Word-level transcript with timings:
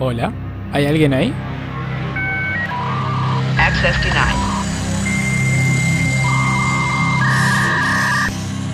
Hola, 0.00 0.32
¿hay 0.72 0.86
alguien 0.86 1.12
ahí? 1.12 1.34
Access 3.58 4.00
denied. 4.04 4.38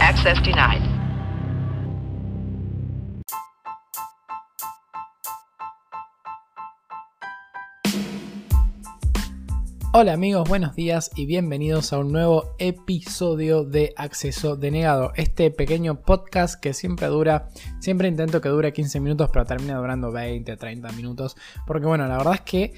Access 0.01 0.43
denied. 0.43 0.94
Hola 9.97 10.15
amigos, 10.15 10.49
buenos 10.49 10.75
días 10.75 11.13
y 11.15 11.25
bienvenidos 11.25 11.93
a 11.93 11.99
un 12.01 12.11
nuevo 12.11 12.57
episodio 12.59 13.63
de 13.63 13.95
Acceso 13.97 14.57
Denegado. 14.57 15.13
Este 15.15 15.53
pequeño 15.53 16.01
podcast 16.01 16.61
que 16.61 16.75
siempre 16.75 17.07
dura, 17.07 17.49
siempre 17.79 18.09
intento 18.09 18.41
que 18.41 18.49
dure 18.49 18.73
15 18.73 18.99
minutos, 18.99 19.30
pero 19.33 19.45
termina 19.45 19.79
durando 19.79 20.11
20, 20.11 20.57
30 20.57 20.91
minutos. 20.95 21.37
Porque 21.65 21.87
bueno, 21.87 22.09
la 22.09 22.19
verdad 22.19 22.35
es 22.35 22.41
que 22.41 22.75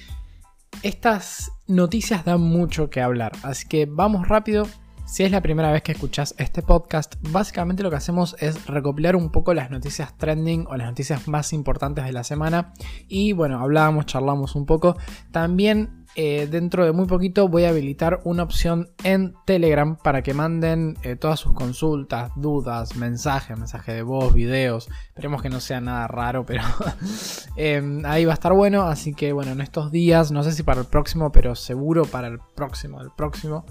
estas 0.83 1.51
noticias 1.65 2.23
dan 2.23 2.41
mucho 2.41 2.91
que 2.91 3.01
hablar. 3.01 3.31
Así 3.41 3.67
que 3.67 3.87
vamos 3.87 4.27
rápido. 4.27 4.67
Si 5.07 5.23
es 5.23 5.31
la 5.31 5.41
primera 5.41 5.71
vez 5.71 5.81
que 5.81 5.93
escuchas 5.93 6.35
este 6.37 6.61
podcast, 6.61 7.15
básicamente 7.31 7.81
lo 7.81 7.89
que 7.89 7.95
hacemos 7.95 8.35
es 8.41 8.67
recopilar 8.67 9.15
un 9.15 9.31
poco 9.31 9.55
las 9.55 9.71
noticias 9.71 10.15
trending 10.19 10.67
o 10.67 10.77
las 10.77 10.85
noticias 10.85 11.27
más 11.27 11.51
importantes 11.51 12.05
de 12.05 12.11
la 12.11 12.23
semana. 12.23 12.73
Y 13.07 13.31
bueno, 13.31 13.59
hablábamos, 13.59 14.05
charlamos 14.05 14.53
un 14.53 14.67
poco. 14.67 14.97
También 15.31 15.96
eh, 16.19 16.47
dentro 16.49 16.83
de 16.83 16.93
muy 16.93 17.05
poquito 17.05 17.47
voy 17.47 17.65
a 17.65 17.69
habilitar 17.69 18.21
una 18.23 18.41
opción 18.41 18.89
en 19.03 19.35
Telegram 19.45 19.97
para 19.97 20.23
que 20.23 20.33
manden 20.33 20.97
eh, 21.03 21.15
todas 21.15 21.39
sus 21.39 21.53
consultas, 21.53 22.31
dudas, 22.35 22.95
mensajes, 22.95 23.55
mensajes 23.55 23.93
de 23.93 24.01
voz, 24.01 24.33
videos. 24.33 24.89
Esperemos 25.09 25.43
que 25.43 25.49
no 25.49 25.59
sea 25.59 25.79
nada 25.79 26.07
raro, 26.07 26.43
pero 26.43 26.63
em, 27.55 28.03
ahí 28.03 28.25
va 28.25 28.31
a 28.31 28.33
estar 28.33 28.51
bueno. 28.53 28.87
Así 28.87 29.13
que 29.13 29.31
bueno, 29.31 29.51
en 29.51 29.61
estos 29.61 29.91
días, 29.91 30.31
no 30.31 30.41
sé 30.41 30.53
si 30.53 30.63
para 30.63 30.81
el 30.81 30.87
próximo, 30.87 31.31
pero 31.31 31.53
seguro 31.53 32.05
para 32.05 32.29
el 32.29 32.39
próximo, 32.55 32.99
el 32.99 33.11
próximo. 33.11 33.63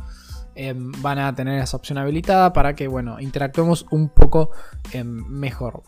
em, 0.55 0.93
van 1.03 1.19
a 1.19 1.35
tener 1.35 1.61
esa 1.61 1.77
opción 1.77 1.99
habilitada 1.99 2.53
para 2.53 2.77
que 2.77 2.87
bueno 2.87 3.19
interactuemos 3.19 3.87
un 3.91 4.09
poco 4.09 4.51
em, 4.93 5.27
mejor. 5.29 5.83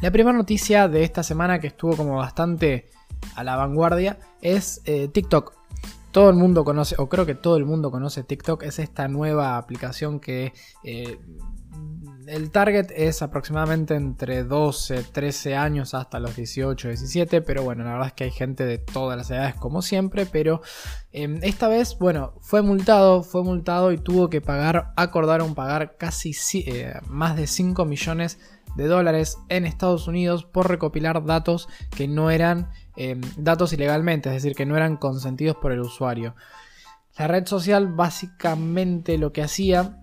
La 0.00 0.10
primera 0.10 0.36
noticia 0.36 0.88
de 0.88 1.04
esta 1.04 1.22
semana 1.22 1.60
que 1.60 1.68
estuvo 1.68 1.96
como 1.96 2.16
bastante 2.16 2.90
a 3.36 3.44
la 3.44 3.56
vanguardia 3.56 4.18
es 4.40 4.82
eh, 4.84 5.08
TikTok. 5.08 5.61
Todo 6.12 6.30
el 6.30 6.36
mundo 6.36 6.64
conoce, 6.64 6.94
o 6.98 7.08
creo 7.08 7.26
que 7.26 7.34
todo 7.34 7.56
el 7.56 7.64
mundo 7.64 7.90
conoce 7.90 8.22
TikTok, 8.22 8.62
es 8.62 8.78
esta 8.78 9.08
nueva 9.08 9.56
aplicación 9.56 10.20
que 10.20 10.52
eh, 10.84 11.18
el 12.26 12.50
target 12.50 12.90
es 12.94 13.22
aproximadamente 13.22 13.94
entre 13.94 14.44
12, 14.44 15.04
13 15.12 15.56
años 15.56 15.94
hasta 15.94 16.20
los 16.20 16.36
18, 16.36 16.88
17, 16.88 17.42
pero 17.42 17.62
bueno, 17.62 17.84
la 17.84 17.92
verdad 17.92 18.08
es 18.08 18.12
que 18.12 18.24
hay 18.24 18.30
gente 18.30 18.64
de 18.64 18.78
todas 18.78 19.16
las 19.16 19.30
edades 19.30 19.54
como 19.54 19.82
siempre, 19.82 20.26
pero 20.26 20.60
eh, 21.12 21.38
esta 21.42 21.68
vez, 21.68 21.96
bueno, 21.98 22.34
fue 22.40 22.62
multado, 22.62 23.22
fue 23.22 23.42
multado 23.42 23.92
y 23.92 23.98
tuvo 23.98 24.30
que 24.30 24.40
pagar, 24.40 24.92
acordaron 24.96 25.54
pagar 25.54 25.96
casi 25.96 26.34
eh, 26.66 26.94
más 27.06 27.36
de 27.36 27.46
5 27.46 27.84
millones 27.84 28.38
de 28.76 28.86
dólares 28.86 29.38
en 29.48 29.66
Estados 29.66 30.08
Unidos 30.08 30.44
por 30.44 30.68
recopilar 30.68 31.24
datos 31.24 31.68
que 31.90 32.08
no 32.08 32.30
eran 32.30 32.70
eh, 32.96 33.20
datos 33.36 33.72
ilegalmente, 33.72 34.28
es 34.28 34.36
decir, 34.36 34.54
que 34.54 34.66
no 34.66 34.76
eran 34.76 34.96
consentidos 34.96 35.56
por 35.56 35.72
el 35.72 35.80
usuario. 35.80 36.34
La 37.18 37.26
red 37.26 37.46
social 37.46 37.88
básicamente 37.88 39.18
lo 39.18 39.32
que 39.32 39.42
hacía 39.42 40.01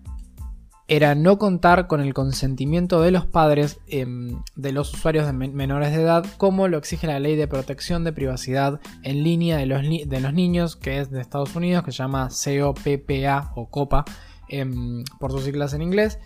era 0.89 1.13
no 1.13 1.37
contar 1.37 1.85
con 1.85 2.01
el 2.01 2.15
consentimiento 2.15 3.01
de 3.01 3.11
los 3.11 3.27
padres 3.27 3.79
eh, 3.87 4.07
de 4.55 4.71
los 4.71 4.91
usuarios 4.91 5.27
de 5.27 5.33
men 5.33 5.53
menores 5.53 5.95
de 5.95 6.01
edad, 6.01 6.25
como 6.37 6.67
lo 6.67 6.79
exige 6.79 7.05
la 7.05 7.19
ley 7.19 7.35
de 7.35 7.47
protección 7.47 8.03
de 8.03 8.11
privacidad 8.11 8.81
en 9.03 9.23
línea 9.23 9.57
de 9.57 9.67
los, 9.67 10.33
niños, 10.33 10.75
que 10.75 10.99
es 10.99 11.11
de 11.11 11.21
Estados 11.21 11.55
Unidos, 11.55 11.83
que 11.83 11.91
se 11.91 11.99
llama 11.99 12.29
COPPA 12.29 13.51
o 13.55 13.69
COPA, 13.69 14.03
eh, 14.49 14.65
por 15.19 15.31
sus 15.31 15.43
siglas 15.43 15.73
en 15.73 15.83
inglés. 15.83 16.17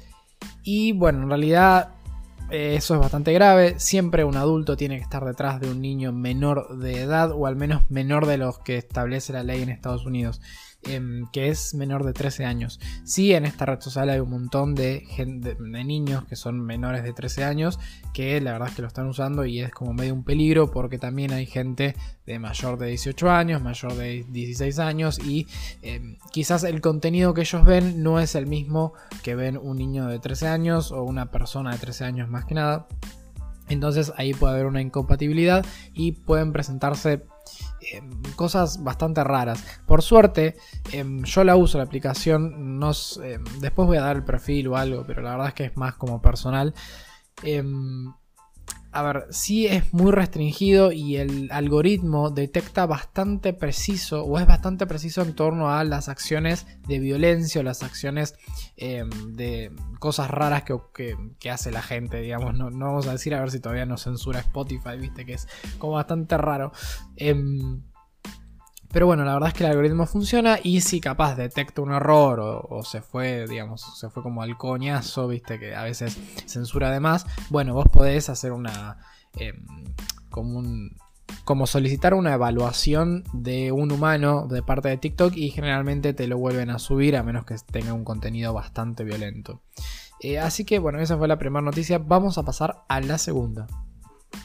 Y 0.63 0.93
bueno, 0.93 1.23
en 1.23 1.29
realidad 1.29 1.95
eh, 2.49 2.75
eso 2.75 2.93
es 2.93 3.01
bastante 3.01 3.33
grave. 3.33 3.79
Siempre 3.79 4.23
un 4.23 4.37
adulto 4.37 4.77
tiene 4.77 4.95
que 4.95 5.03
estar 5.03 5.25
detrás 5.25 5.59
de 5.59 5.69
un 5.69 5.81
niño 5.81 6.13
menor 6.13 6.77
de 6.77 7.01
edad 7.01 7.31
o 7.31 7.47
al 7.47 7.57
menos 7.57 7.89
menor 7.89 8.27
de 8.27 8.37
los 8.37 8.59
que 8.59 8.77
establece 8.77 9.33
la 9.33 9.43
ley 9.43 9.61
en 9.61 9.69
Estados 9.69 10.05
Unidos, 10.05 10.39
eh, 10.85 11.23
que 11.31 11.49
es 11.49 11.73
menor 11.73 12.03
de 12.03 12.13
13 12.13 12.45
años. 12.45 12.79
Sí, 13.03 13.33
en 13.33 13.45
esta 13.45 13.65
red 13.65 13.79
social 13.79 14.09
hay 14.09 14.19
un 14.19 14.29
montón 14.29 14.75
de, 14.75 15.05
niños 15.59 16.25
que 16.25 16.35
son 16.35 16.61
menores 16.61 17.03
de 17.03 17.13
13 17.13 17.43
años 17.43 17.79
que 18.13 18.39
la 18.41 18.53
verdad 18.53 18.69
es 18.69 18.75
que 18.75 18.81
lo 18.81 18.87
están 18.87 19.07
usando 19.07 19.45
y 19.45 19.59
es 19.59 19.71
como 19.71 19.93
medio 19.93 20.13
un 20.13 20.23
peligro 20.23 20.71
porque 20.71 20.97
también 20.97 21.33
hay 21.33 21.45
gente 21.45 21.95
de 22.25 22.39
mayor 22.39 22.77
de 22.77 22.87
18 22.87 23.29
años, 23.29 23.61
mayor 23.61 23.95
de 23.95 24.25
16 24.29 24.79
años 24.79 25.19
y 25.19 25.47
eh, 25.81 26.17
quizás 26.31 26.63
el 26.63 26.79
contenido 26.79 27.33
que 27.33 27.41
ellos 27.41 27.65
ven 27.65 28.03
no 28.03 28.19
es 28.19 28.35
el 28.35 28.45
mismo 28.45 28.93
que 29.23 29.35
ven 29.35 29.57
un 29.57 29.77
niño 29.77 30.07
de 30.07 30.19
13 30.19 30.47
años 30.47 30.91
o 30.91 31.03
una 31.03 31.31
persona 31.31 31.71
de 31.71 31.79
13 31.79 32.05
años 32.05 32.29
más 32.29 32.45
que 32.45 32.55
nada. 32.55 32.87
Entonces 33.69 34.13
ahí 34.17 34.33
puede 34.33 34.53
haber 34.53 34.65
una 34.65 34.81
incompatibilidad 34.81 35.65
y 35.93 36.11
pueden 36.11 36.51
presentarse 36.51 37.23
eh, 37.91 38.01
cosas 38.35 38.83
bastante 38.83 39.23
raras. 39.23 39.63
Por 39.85 40.01
suerte, 40.01 40.55
eh, 40.91 41.03
yo 41.23 41.43
la 41.43 41.55
uso 41.55 41.77
la 41.77 41.83
aplicación. 41.83 42.79
No, 42.79 42.91
eh, 43.23 43.39
después 43.59 43.87
voy 43.87 43.97
a 43.97 44.01
dar 44.01 44.15
el 44.15 44.23
perfil 44.23 44.67
o 44.67 44.77
algo, 44.77 45.05
pero 45.05 45.21
la 45.21 45.31
verdad 45.31 45.47
es 45.49 45.53
que 45.53 45.65
es 45.65 45.77
más 45.77 45.95
como 45.95 46.21
personal. 46.21 46.73
A 48.93 49.01
ver, 49.01 49.25
sí 49.31 49.65
es 49.67 49.93
muy 49.93 50.11
restringido 50.11 50.91
y 50.91 51.17
el 51.17 51.49
algoritmo 51.51 52.29
detecta 52.29 52.85
bastante 52.85 53.53
preciso 53.53 54.23
o 54.23 54.39
es 54.39 54.45
bastante 54.45 54.85
preciso 54.85 55.23
en 55.23 55.33
torno 55.33 55.71
a 55.71 55.83
las 55.83 56.09
acciones 56.09 56.67
de 56.87 56.99
violencia 56.99 57.61
o 57.61 57.63
las 57.63 57.81
acciones 57.81 58.35
eh, 58.77 59.03
de 59.29 59.71
cosas 59.99 60.29
raras 60.29 60.63
que, 60.63 61.49
hace 61.49 61.71
la 61.71 61.81
gente, 61.81 62.21
digamos. 62.21 62.53
No, 62.53 62.69
vamos 62.69 63.07
a 63.07 63.13
decir 63.13 63.33
a 63.33 63.39
ver 63.39 63.51
si 63.51 63.59
todavía 63.59 63.85
no 63.85 63.97
censura 63.97 64.39
Spotify, 64.39 64.97
viste 64.99 65.25
que 65.25 65.33
es 65.33 65.47
como 65.79 65.93
bastante 65.93 66.37
raro. 66.37 66.71
Eh, 67.17 67.35
pero 68.93 69.07
bueno, 69.07 69.25
la 69.25 69.33
verdad 69.33 69.49
es 69.49 69.55
que 69.55 69.63
el 69.63 69.71
algoritmo 69.71 70.05
funciona 70.05 70.59
y 70.61 70.81
si 70.81 71.01
capaz 71.01 71.35
detecta 71.35 71.81
un 71.81 71.91
error 71.91 72.39
o, 72.39 72.83
se 72.83 73.01
fue, 73.01 73.47
digamos, 73.47 73.99
se 73.99 74.11
fue 74.11 74.21
como 74.21 74.43
al 74.43 74.55
coñazo, 74.55 75.27
viste, 75.27 75.59
que 75.59 75.73
a 75.73 75.81
veces 75.81 76.15
censura 76.45 76.89
además, 76.89 77.25
bueno, 77.49 77.73
vos 77.73 77.87
podés 77.91 78.29
hacer 78.29 78.51
una... 78.51 78.99
Eh, 79.35 79.53
como 80.29 80.59
un... 80.59 80.95
Como 81.43 81.65
solicitar 81.65 82.13
una 82.13 82.35
evaluación 82.35 83.23
de 83.33 83.71
un 83.71 83.91
humano 83.91 84.47
de 84.47 84.61
parte 84.61 84.89
de 84.89 84.97
TikTok 84.97 85.35
y 85.35 85.49
generalmente 85.49 86.13
te 86.13 86.27
lo 86.27 86.37
vuelven 86.37 86.69
a 86.69 86.77
subir 86.77 87.17
a 87.17 87.23
menos 87.23 87.45
que 87.45 87.55
tenga 87.71 87.93
un 87.93 88.03
contenido 88.03 88.53
bastante 88.53 89.03
violento. 89.03 89.61
Eh, 90.19 90.37
así 90.37 90.63
que 90.63 90.77
bueno, 90.77 90.99
esa 90.99 91.17
fue 91.17 91.27
la 91.27 91.39
primera 91.39 91.61
noticia. 91.61 91.97
Vamos 91.97 92.37
a 92.37 92.43
pasar 92.43 92.83
a 92.87 93.01
la 93.01 93.17
segunda. 93.17 93.67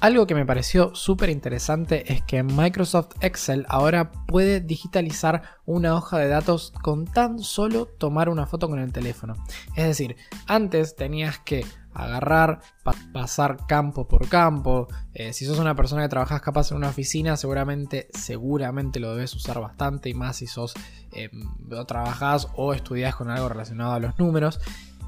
Algo 0.00 0.28
que 0.28 0.36
me 0.36 0.46
pareció 0.46 0.94
súper 0.94 1.28
interesante 1.28 2.12
es 2.12 2.22
que 2.22 2.44
Microsoft 2.44 3.16
Excel 3.20 3.66
ahora 3.68 4.12
puede 4.12 4.60
digitalizar 4.60 5.42
una 5.66 5.96
hoja 5.96 6.18
de 6.18 6.28
datos 6.28 6.72
con 6.82 7.04
tan 7.04 7.40
solo 7.40 7.86
tomar 7.86 8.28
una 8.28 8.46
foto 8.46 8.68
con 8.68 8.78
el 8.78 8.92
teléfono. 8.92 9.34
Es 9.74 9.86
decir, 9.86 10.14
antes 10.46 10.94
tenías 10.94 11.40
que 11.40 11.66
agarrar, 11.94 12.60
pa 12.84 12.94
pasar 13.12 13.66
campo 13.66 14.06
por 14.06 14.28
campo. 14.28 14.86
Eh, 15.14 15.32
si 15.32 15.44
sos 15.44 15.58
una 15.58 15.74
persona 15.74 16.02
que 16.02 16.08
trabajas 16.08 16.42
capaz 16.42 16.70
en 16.70 16.76
una 16.76 16.90
oficina, 16.90 17.36
seguramente, 17.36 18.06
seguramente 18.14 19.00
lo 19.00 19.12
debes 19.16 19.34
usar 19.34 19.60
bastante 19.60 20.10
y 20.10 20.14
más 20.14 20.36
si 20.36 20.46
sos 20.46 20.74
eh, 21.10 21.28
o 21.72 21.84
trabajás 21.86 22.46
o 22.54 22.72
estudias 22.72 23.16
con 23.16 23.30
algo 23.30 23.48
relacionado 23.48 23.94
a 23.94 23.98
los 23.98 24.16
números. 24.16 24.60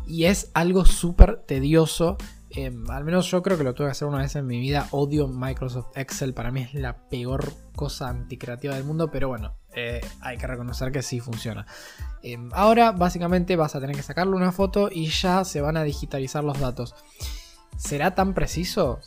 Y 0.05 0.25
es 0.25 0.51
algo 0.53 0.85
súper 0.85 1.45
tedioso 1.47 2.19
eh, 2.51 2.73
al 2.89 3.05
menos 3.05 3.31
yo 3.31 3.43
creo 3.43 3.57
que 3.57 3.65
lo 3.65 3.75
tuve 3.75 3.89
que 3.89 3.93
hacer 3.93 4.09
una 4.09 4.19
vez 4.19 4.35
en 4.37 4.47
mi 4.47 4.59
vida. 4.59 4.89
Odio 4.91 5.29
Microsoft 5.29 5.97
Excel. 5.97 6.35
Para 6.35 6.51
mí 6.51 6.63
es 6.63 6.75
la 6.75 7.09
peor 7.09 7.53
cosa 7.75 8.09
anticreativa 8.09 8.75
del 8.75 8.85
mundo. 8.85 9.11
Pero 9.11 9.29
bueno, 9.29 9.57
eh, 9.75 10.01
hay 10.21 10.37
que 10.37 10.47
reconocer 10.47 10.91
que 10.91 11.03
sí 11.03 11.21
funciona. 11.21 11.67
Eh, 12.23 12.37
ahora 12.53 12.93
básicamente 12.93 13.57
vas 13.57 13.75
a 13.75 13.81
tener 13.81 13.95
que 13.95 14.03
sacarle 14.03 14.35
una 14.35 14.53
foto 14.53 14.89
y 14.91 15.07
ya 15.07 15.45
se 15.45 15.61
van 15.61 15.77
a 15.77 15.85
digitalizar 15.85 16.43
los 16.43 16.59
datos. 16.59 16.95
¿Será 17.81 18.15
tan 18.15 18.35
preciso? 18.35 19.01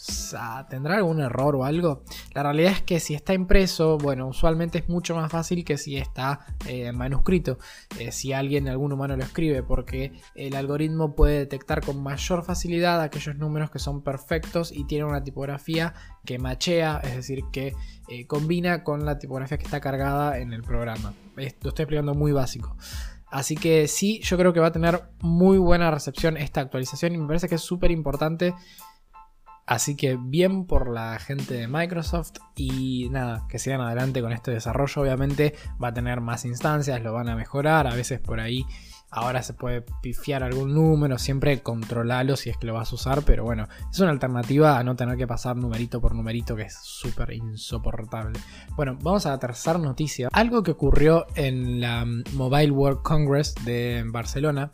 ¿Tendrá 0.67 0.95
algún 0.95 1.21
error 1.21 1.55
o 1.55 1.63
algo? 1.63 2.03
La 2.33 2.41
realidad 2.41 2.71
es 2.71 2.81
que 2.81 2.99
si 2.99 3.13
está 3.13 3.35
impreso, 3.35 3.99
bueno, 3.99 4.27
usualmente 4.27 4.79
es 4.79 4.89
mucho 4.89 5.13
más 5.15 5.31
fácil 5.31 5.63
que 5.63 5.77
si 5.77 5.95
está 5.95 6.47
eh, 6.65 6.91
manuscrito, 6.91 7.59
eh, 7.99 8.11
si 8.11 8.33
alguien, 8.33 8.67
algún 8.67 8.91
humano 8.91 9.15
lo 9.15 9.23
escribe, 9.23 9.61
porque 9.61 10.11
el 10.33 10.55
algoritmo 10.55 11.15
puede 11.15 11.37
detectar 11.37 11.85
con 11.85 12.01
mayor 12.01 12.43
facilidad 12.43 12.99
aquellos 12.99 13.35
números 13.35 13.69
que 13.69 13.77
son 13.77 14.01
perfectos 14.01 14.71
y 14.71 14.85
tienen 14.85 15.07
una 15.07 15.23
tipografía 15.23 15.93
que 16.25 16.39
machea, 16.39 16.99
es 17.03 17.15
decir, 17.15 17.43
que 17.51 17.75
eh, 18.07 18.25
combina 18.25 18.83
con 18.83 19.05
la 19.05 19.19
tipografía 19.19 19.59
que 19.59 19.65
está 19.65 19.81
cargada 19.81 20.39
en 20.39 20.51
el 20.51 20.63
programa. 20.63 21.13
Lo 21.35 21.43
estoy 21.43 21.69
explicando 21.83 22.15
muy 22.15 22.31
básico. 22.31 22.75
Así 23.33 23.55
que 23.55 23.87
sí, 23.87 24.21
yo 24.21 24.37
creo 24.37 24.53
que 24.53 24.59
va 24.59 24.67
a 24.67 24.71
tener 24.71 25.09
muy 25.19 25.57
buena 25.57 25.89
recepción 25.91 26.37
esta 26.37 26.61
actualización 26.61 27.15
y 27.15 27.17
me 27.17 27.27
parece 27.27 27.49
que 27.49 27.55
es 27.55 27.61
súper 27.61 27.91
importante 27.91 28.53
Así 29.65 29.95
que 29.95 30.17
bien 30.19 30.65
por 30.65 30.89
la 30.89 31.17
gente 31.19 31.53
de 31.53 31.67
Microsoft 31.67 32.33
y 32.55 33.07
nada, 33.09 33.45
que 33.47 33.59
sigan 33.59 33.79
adelante 33.79 34.21
con 34.21 34.33
este 34.33 34.51
desarrollo. 34.51 35.01
Obviamente 35.01 35.55
va 35.81 35.89
a 35.89 35.93
tener 35.93 36.19
más 36.19 36.43
instancias, 36.43 37.01
lo 37.01 37.13
van 37.13 37.29
a 37.29 37.35
mejorar. 37.35 37.87
A 37.87 37.95
veces 37.95 38.19
por 38.19 38.41
ahí 38.41 38.65
ahora 39.13 39.43
se 39.43 39.53
puede 39.53 39.83
pifiar 40.01 40.43
algún 40.43 40.73
número, 40.73 41.17
siempre 41.17 41.61
controlalo 41.61 42.35
si 42.35 42.49
es 42.49 42.57
que 42.57 42.67
lo 42.67 42.73
vas 42.73 42.91
a 42.91 42.95
usar. 42.95 43.23
Pero 43.25 43.43
bueno, 43.43 43.67
es 43.91 43.99
una 43.99 44.11
alternativa 44.11 44.77
a 44.77 44.83
no 44.83 44.95
tener 44.95 45.17
que 45.17 45.27
pasar 45.27 45.55
numerito 45.55 46.01
por 46.01 46.15
numerito 46.15 46.55
que 46.55 46.63
es 46.63 46.77
súper 46.81 47.33
insoportable. 47.33 48.39
Bueno, 48.75 48.97
vamos 49.01 49.25
a 49.25 49.29
la 49.29 49.39
tercera 49.39 49.77
noticia. 49.77 50.29
Algo 50.31 50.63
que 50.63 50.71
ocurrió 50.71 51.27
en 51.35 51.79
la 51.79 52.05
Mobile 52.33 52.71
World 52.71 53.01
Congress 53.03 53.55
de 53.65 54.03
Barcelona 54.07 54.71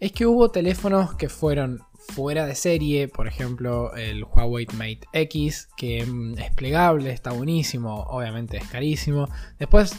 es 0.00 0.12
que 0.12 0.26
hubo 0.26 0.50
teléfonos 0.50 1.14
que 1.14 1.28
fueron 1.28 1.80
fuera 2.12 2.46
de 2.46 2.54
serie, 2.54 3.08
por 3.08 3.26
ejemplo 3.26 3.94
el 3.94 4.24
Huawei 4.24 4.66
Mate 4.74 5.00
X, 5.12 5.68
que 5.76 6.04
mm, 6.04 6.38
es 6.38 6.50
plegable, 6.54 7.10
está 7.10 7.32
buenísimo, 7.32 8.02
obviamente 8.04 8.58
es 8.58 8.68
carísimo. 8.68 9.28
Después 9.58 9.96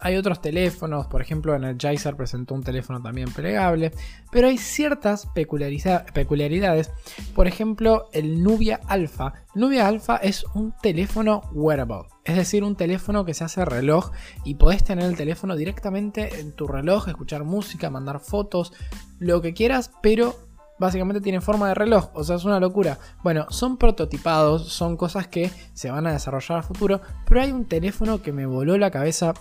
hay 0.00 0.16
otros 0.16 0.40
teléfonos, 0.40 1.06
por 1.06 1.20
ejemplo 1.20 1.54
Energizer 1.54 2.16
presentó 2.16 2.54
un 2.54 2.62
teléfono 2.62 3.02
también 3.02 3.30
plegable, 3.32 3.92
pero 4.30 4.48
hay 4.48 4.58
ciertas 4.58 5.26
peculiaridades, 5.26 6.90
por 7.34 7.46
ejemplo 7.46 8.08
el 8.12 8.42
Nubia 8.42 8.80
Alpha. 8.86 9.34
Nubia 9.54 9.88
Alpha 9.88 10.16
es 10.16 10.44
un 10.54 10.72
teléfono 10.80 11.42
wearable, 11.52 12.08
es 12.24 12.36
decir, 12.36 12.62
un 12.62 12.76
teléfono 12.76 13.24
que 13.24 13.34
se 13.34 13.44
hace 13.44 13.64
reloj 13.64 14.12
y 14.44 14.54
podés 14.54 14.84
tener 14.84 15.04
el 15.04 15.16
teléfono 15.16 15.56
directamente 15.56 16.40
en 16.40 16.52
tu 16.52 16.68
reloj, 16.68 17.08
escuchar 17.08 17.44
música, 17.44 17.90
mandar 17.90 18.20
fotos, 18.20 18.72
lo 19.18 19.42
que 19.42 19.52
quieras, 19.52 19.90
pero 20.00 20.36
básicamente 20.78 21.20
tiene 21.20 21.40
forma 21.40 21.68
de 21.68 21.74
reloj, 21.74 22.10
o 22.14 22.22
sea, 22.22 22.36
es 22.36 22.44
una 22.44 22.60
locura. 22.60 22.98
Bueno, 23.22 23.46
son 23.50 23.76
prototipados, 23.76 24.68
son 24.68 24.96
cosas 24.96 25.26
que 25.26 25.50
se 25.72 25.90
van 25.90 26.06
a 26.06 26.12
desarrollar 26.12 26.58
a 26.58 26.62
futuro, 26.62 27.00
pero 27.26 27.42
hay 27.42 27.50
un 27.50 27.64
teléfono 27.66 28.22
que 28.22 28.32
me 28.32 28.46
voló 28.46 28.78
la 28.78 28.90
cabeza. 28.90 29.34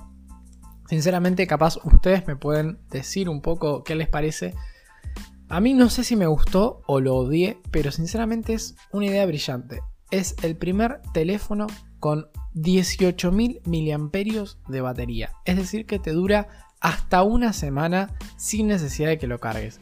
Sinceramente, 0.87 1.47
capaz 1.47 1.77
ustedes 1.83 2.25
me 2.27 2.35
pueden 2.35 2.79
decir 2.89 3.29
un 3.29 3.41
poco 3.41 3.83
qué 3.83 3.95
les 3.95 4.07
parece. 4.07 4.55
A 5.49 5.59
mí 5.59 5.73
no 5.73 5.89
sé 5.89 6.03
si 6.03 6.15
me 6.15 6.27
gustó 6.27 6.81
o 6.87 6.99
lo 6.99 7.15
odié, 7.15 7.59
pero 7.71 7.91
sinceramente 7.91 8.53
es 8.53 8.75
una 8.91 9.07
idea 9.07 9.25
brillante. 9.25 9.81
Es 10.11 10.35
el 10.43 10.55
primer 10.55 11.01
teléfono 11.13 11.67
con 11.99 12.27
18.000 12.55 13.61
miliamperios 13.65 14.59
de 14.67 14.81
batería. 14.81 15.31
Es 15.45 15.57
decir, 15.57 15.85
que 15.85 15.99
te 15.99 16.11
dura 16.11 16.47
hasta 16.79 17.23
una 17.23 17.53
semana 17.53 18.13
sin 18.37 18.67
necesidad 18.67 19.09
de 19.09 19.17
que 19.17 19.27
lo 19.27 19.39
cargues. 19.39 19.79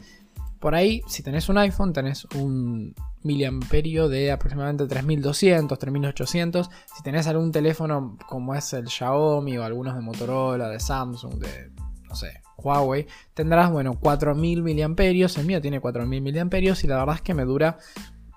Por 0.58 0.74
ahí, 0.74 1.02
si 1.06 1.22
tenés 1.22 1.48
un 1.48 1.58
iPhone, 1.58 1.92
tenés 1.92 2.24
un 2.34 2.94
miliamperio 3.26 4.08
de 4.08 4.32
aproximadamente 4.32 4.86
3200, 4.86 5.78
3800. 5.78 6.70
Si 6.96 7.02
tenés 7.02 7.26
algún 7.26 7.52
teléfono 7.52 8.16
como 8.26 8.54
es 8.54 8.72
el 8.72 8.88
Xiaomi 8.88 9.58
o 9.58 9.64
algunos 9.64 9.94
de 9.94 10.00
Motorola, 10.00 10.68
de 10.68 10.80
Samsung, 10.80 11.34
de 11.34 11.70
no 12.08 12.14
sé, 12.14 12.40
Huawei, 12.56 13.06
tendrás, 13.34 13.70
bueno, 13.70 13.98
4000 13.98 14.62
miliamperios. 14.62 15.36
El 15.38 15.46
mío 15.46 15.60
tiene 15.60 15.80
4000 15.80 16.22
miliamperios 16.22 16.84
y 16.84 16.86
la 16.86 16.98
verdad 16.98 17.16
es 17.16 17.22
que 17.22 17.34
me 17.34 17.44
dura 17.44 17.78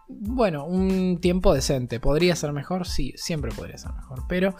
bueno, 0.10 0.66
un 0.66 1.20
tiempo 1.22 1.54
decente. 1.54 2.00
¿Podría 2.00 2.36
ser 2.36 2.52
mejor? 2.52 2.88
Sí, 2.88 3.14
siempre 3.16 3.52
podría 3.52 3.78
ser 3.78 3.94
mejor. 3.94 4.24
Pero 4.28 4.56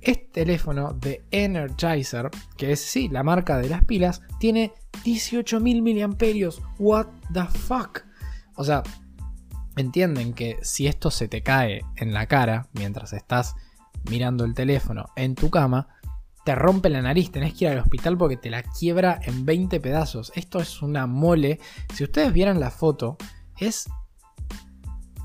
este 0.00 0.28
teléfono 0.32 0.92
de 0.92 1.24
Energizer, 1.30 2.30
que 2.56 2.72
es 2.72 2.80
sí 2.80 3.08
la 3.08 3.22
marca 3.22 3.56
de 3.56 3.70
las 3.70 3.84
pilas, 3.84 4.20
tiene 4.38 4.72
18.000 5.04 5.82
miliamperios. 5.82 6.62
What 6.78 7.06
the 7.32 7.44
fuck? 7.46 8.02
O 8.56 8.64
sea, 8.64 8.82
entienden 9.80 10.34
que 10.34 10.58
si 10.62 10.86
esto 10.86 11.10
se 11.10 11.28
te 11.28 11.42
cae 11.42 11.82
en 11.96 12.12
la 12.12 12.26
cara 12.26 12.68
mientras 12.72 13.12
estás 13.12 13.54
mirando 14.08 14.44
el 14.44 14.54
teléfono 14.54 15.10
en 15.16 15.34
tu 15.34 15.50
cama, 15.50 15.88
te 16.44 16.54
rompe 16.54 16.88
la 16.88 17.02
nariz, 17.02 17.30
tenés 17.30 17.54
que 17.54 17.66
ir 17.66 17.70
al 17.72 17.78
hospital 17.78 18.16
porque 18.16 18.36
te 18.36 18.50
la 18.50 18.62
quiebra 18.62 19.20
en 19.22 19.44
20 19.44 19.80
pedazos. 19.80 20.32
Esto 20.34 20.60
es 20.60 20.82
una 20.82 21.06
mole. 21.06 21.60
Si 21.94 22.04
ustedes 22.04 22.32
vieran 22.32 22.60
la 22.60 22.70
foto, 22.70 23.16
es 23.58 23.88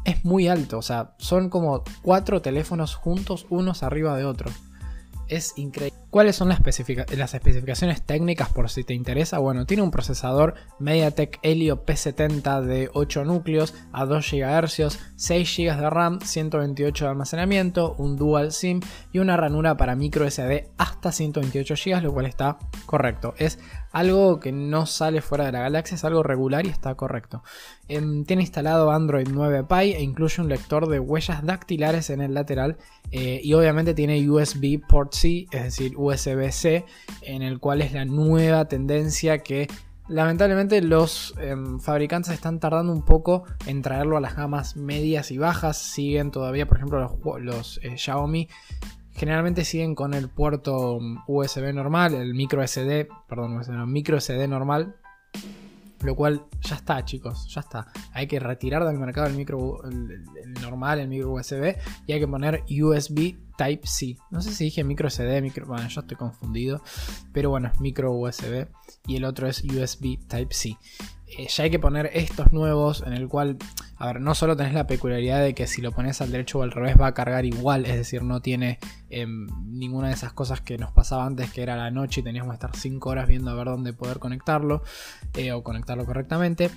es 0.06 0.24
muy 0.24 0.48
alto. 0.48 0.78
O 0.78 0.82
sea, 0.82 1.16
son 1.18 1.50
como 1.50 1.84
cuatro 2.02 2.42
teléfonos 2.42 2.96
juntos, 2.96 3.46
unos 3.50 3.84
arriba 3.84 4.16
de 4.16 4.26
otros. 4.26 4.54
Es 5.28 5.54
increíble. 5.58 6.06
¿Cuáles 6.16 6.38
son 6.38 6.48
las, 6.48 6.60
especificaciones 6.60 8.02
técnicas 8.06 8.48
por 8.48 8.70
si 8.70 8.86
te 8.86 8.94
interesa? 8.94 9.40
Bueno, 9.40 9.66
tiene 9.66 9.84
un 9.84 9.92
procesador 9.92 10.54
MediaTek 10.80 11.40
Helio 11.42 11.86
P70 11.86 12.62
de 12.62 12.90
8 12.94 13.26
núcleos 13.26 13.74
a 13.92 14.06
2 14.06 14.32
GHz, 14.32 14.98
6 15.18 15.58
GB 15.58 15.76
de 15.76 15.90
RAM, 15.90 16.22
128 16.22 17.04
de 17.04 17.12
almacenamiento, 17.12 17.96
un 17.98 18.16
dual 18.16 18.54
SIM 18.54 18.80
y 19.12 19.20
una 19.20 19.36
ranura 19.36 19.76
para 19.76 19.98
micro 19.98 20.30
SD 20.30 20.70
hasta 20.78 21.12
128 21.12 21.76
GB, 21.76 22.02
lo 22.04 22.14
cual 22.14 22.28
está 22.28 22.60
correcto. 22.86 23.34
Es 23.38 23.60
algo 23.92 24.40
que 24.40 24.54
no 24.54 24.86
sale 24.86 25.22
fuera 25.22 25.46
de 25.46 25.52
la 25.52 25.62
galaxia, 25.62 25.96
es 25.96 26.06
algo 26.06 26.24
regular 26.24 26.66
y 26.66 26.70
está 26.70 26.96
correcto. 26.96 27.44
Em, 27.88 28.26
tiene 28.26 28.44
instalado 28.44 28.92
Android 28.92 29.28
9 29.30 29.66
Pie 29.66 29.98
e 29.98 30.02
incluye 30.02 30.42
un 30.42 30.50
lector 30.50 30.88
de 30.88 31.00
huellas 31.00 31.44
dactilares 31.44 32.10
en 32.10 32.22
el 32.22 32.34
lateral 32.34 32.78
eh, 33.12 33.40
y 33.44 33.54
obviamente 33.54 33.94
tiene 33.94 34.30
USB 34.30 34.80
Port 34.88 35.14
Es 35.52 35.64
decir, 35.64 35.94
USB-C, 35.96 36.86
en 37.22 37.42
el 37.42 37.60
cual 37.60 37.82
es 37.82 37.94
la 37.94 38.06
nueva 38.06 38.66
tendencia 38.66 39.40
que 39.40 39.68
lamentablemente 40.08 40.82
los 40.82 41.34
em, 41.40 41.80
fabricantes 41.80 42.34
están 42.34 42.60
tardando 42.60 42.92
un 42.92 43.04
poco 43.04 43.44
en 43.66 43.82
traerlo 43.82 44.18
a 44.18 44.22
las 44.22 44.36
gamas 44.36 44.76
medias 44.76 45.32
y 45.32 45.38
bajas. 45.38 45.78
Siguen 45.78 46.32
todavía, 46.32 46.68
por 46.68 46.78
ejemplo, 46.78 47.20
los, 47.40 47.80
eh, 47.84 47.98
Xiaomi 47.98 48.48
Generalmente 49.16 49.64
siguen 49.64 49.96
con 49.96 50.14
el 50.14 50.28
puerto 50.28 51.00
USB 51.26 51.74
normal, 51.74 52.16
el 52.16 52.34
micro 52.34 52.62
SD, 52.62 53.08
perdón, 53.30 53.62
micro 53.90 54.20
SD 54.20 54.46
normal, 54.50 54.98
lo 56.02 56.16
cual 56.16 56.44
ya 56.60 56.76
está, 56.76 57.06
chicos, 57.06 57.48
ya 57.48 57.62
está. 57.62 57.88
Hay 58.12 58.28
que 58.28 58.42
retirar 58.42 58.84
del 58.84 58.98
mercado 59.00 59.28
el 59.28 59.36
micro 59.36 59.80
normal, 60.62 61.00
el 61.00 61.08
micro 61.08 61.32
USB, 61.32 61.78
y 62.06 62.12
hay 62.12 62.20
que 62.20 62.28
poner 62.28 62.66
USB 62.70 63.38
Type 63.58 63.88
C. 63.88 64.18
No 64.32 64.42
sé 64.42 64.52
si 64.54 64.66
dije 64.66 64.84
micro 64.84 65.10
SD, 65.10 65.42
micro. 65.42 65.66
Bueno, 65.66 65.88
yo 65.88 66.02
estoy 66.02 66.18
confundido. 66.18 66.82
Pero 67.34 67.50
bueno, 67.50 67.72
es 67.74 67.80
micro 67.80 68.12
USB. 68.12 68.68
Y 69.08 69.18
el 69.18 69.26
otro 69.26 69.48
es 69.48 69.64
USB 69.64 70.18
Type 70.28 70.54
C. 70.54 70.78
Eh, 71.28 71.48
ya 71.48 71.64
hay 71.64 71.72
que 71.72 71.80
poner 71.80 72.12
estos 72.14 72.54
nuevos 72.54 73.04
en 73.06 73.14
el 73.14 73.28
cual, 73.28 73.58
a 73.98 74.08
ver, 74.08 74.22
no 74.22 74.36
solo 74.36 74.56
tenés 74.56 74.74
la 74.74 74.86
peculiaridad 74.86 75.42
de 75.42 75.56
que 75.56 75.66
si 75.66 75.82
lo 75.82 75.92
pones 75.92 76.22
al 76.22 76.32
derecho 76.32 76.60
o 76.60 76.62
al 76.62 76.72
revés 76.72 77.00
va 77.00 77.08
a 77.08 77.14
cargar 77.16 77.46
igual, 77.46 77.86
es 77.86 77.96
decir, 77.96 78.22
no 78.22 78.42
tiene 78.42 78.78
em, 79.10 79.48
ninguna 79.66 80.10
de 80.10 80.14
esas 80.14 80.34
cosas 80.34 80.62
que 80.62 80.78
nos 80.78 80.92
pasaba 80.92 81.26
antes, 81.26 81.52
que 81.52 81.64
era 81.64 81.76
la 81.76 81.90
noche 81.90 82.22
y 82.22 82.24
teníamos 82.24 82.52
que 82.52 82.56
estar 82.56 82.76
5 82.76 83.10
horas 83.10 83.28
viendo 83.28 83.50
a 83.50 83.56
ver 83.56 83.66
dónde 83.66 83.92
poder 83.92 84.20
conectarlo 84.20 84.84
eh, 85.34 85.52
o 85.52 85.64
conectarlo 85.64 86.06
correctamente. 86.06 86.70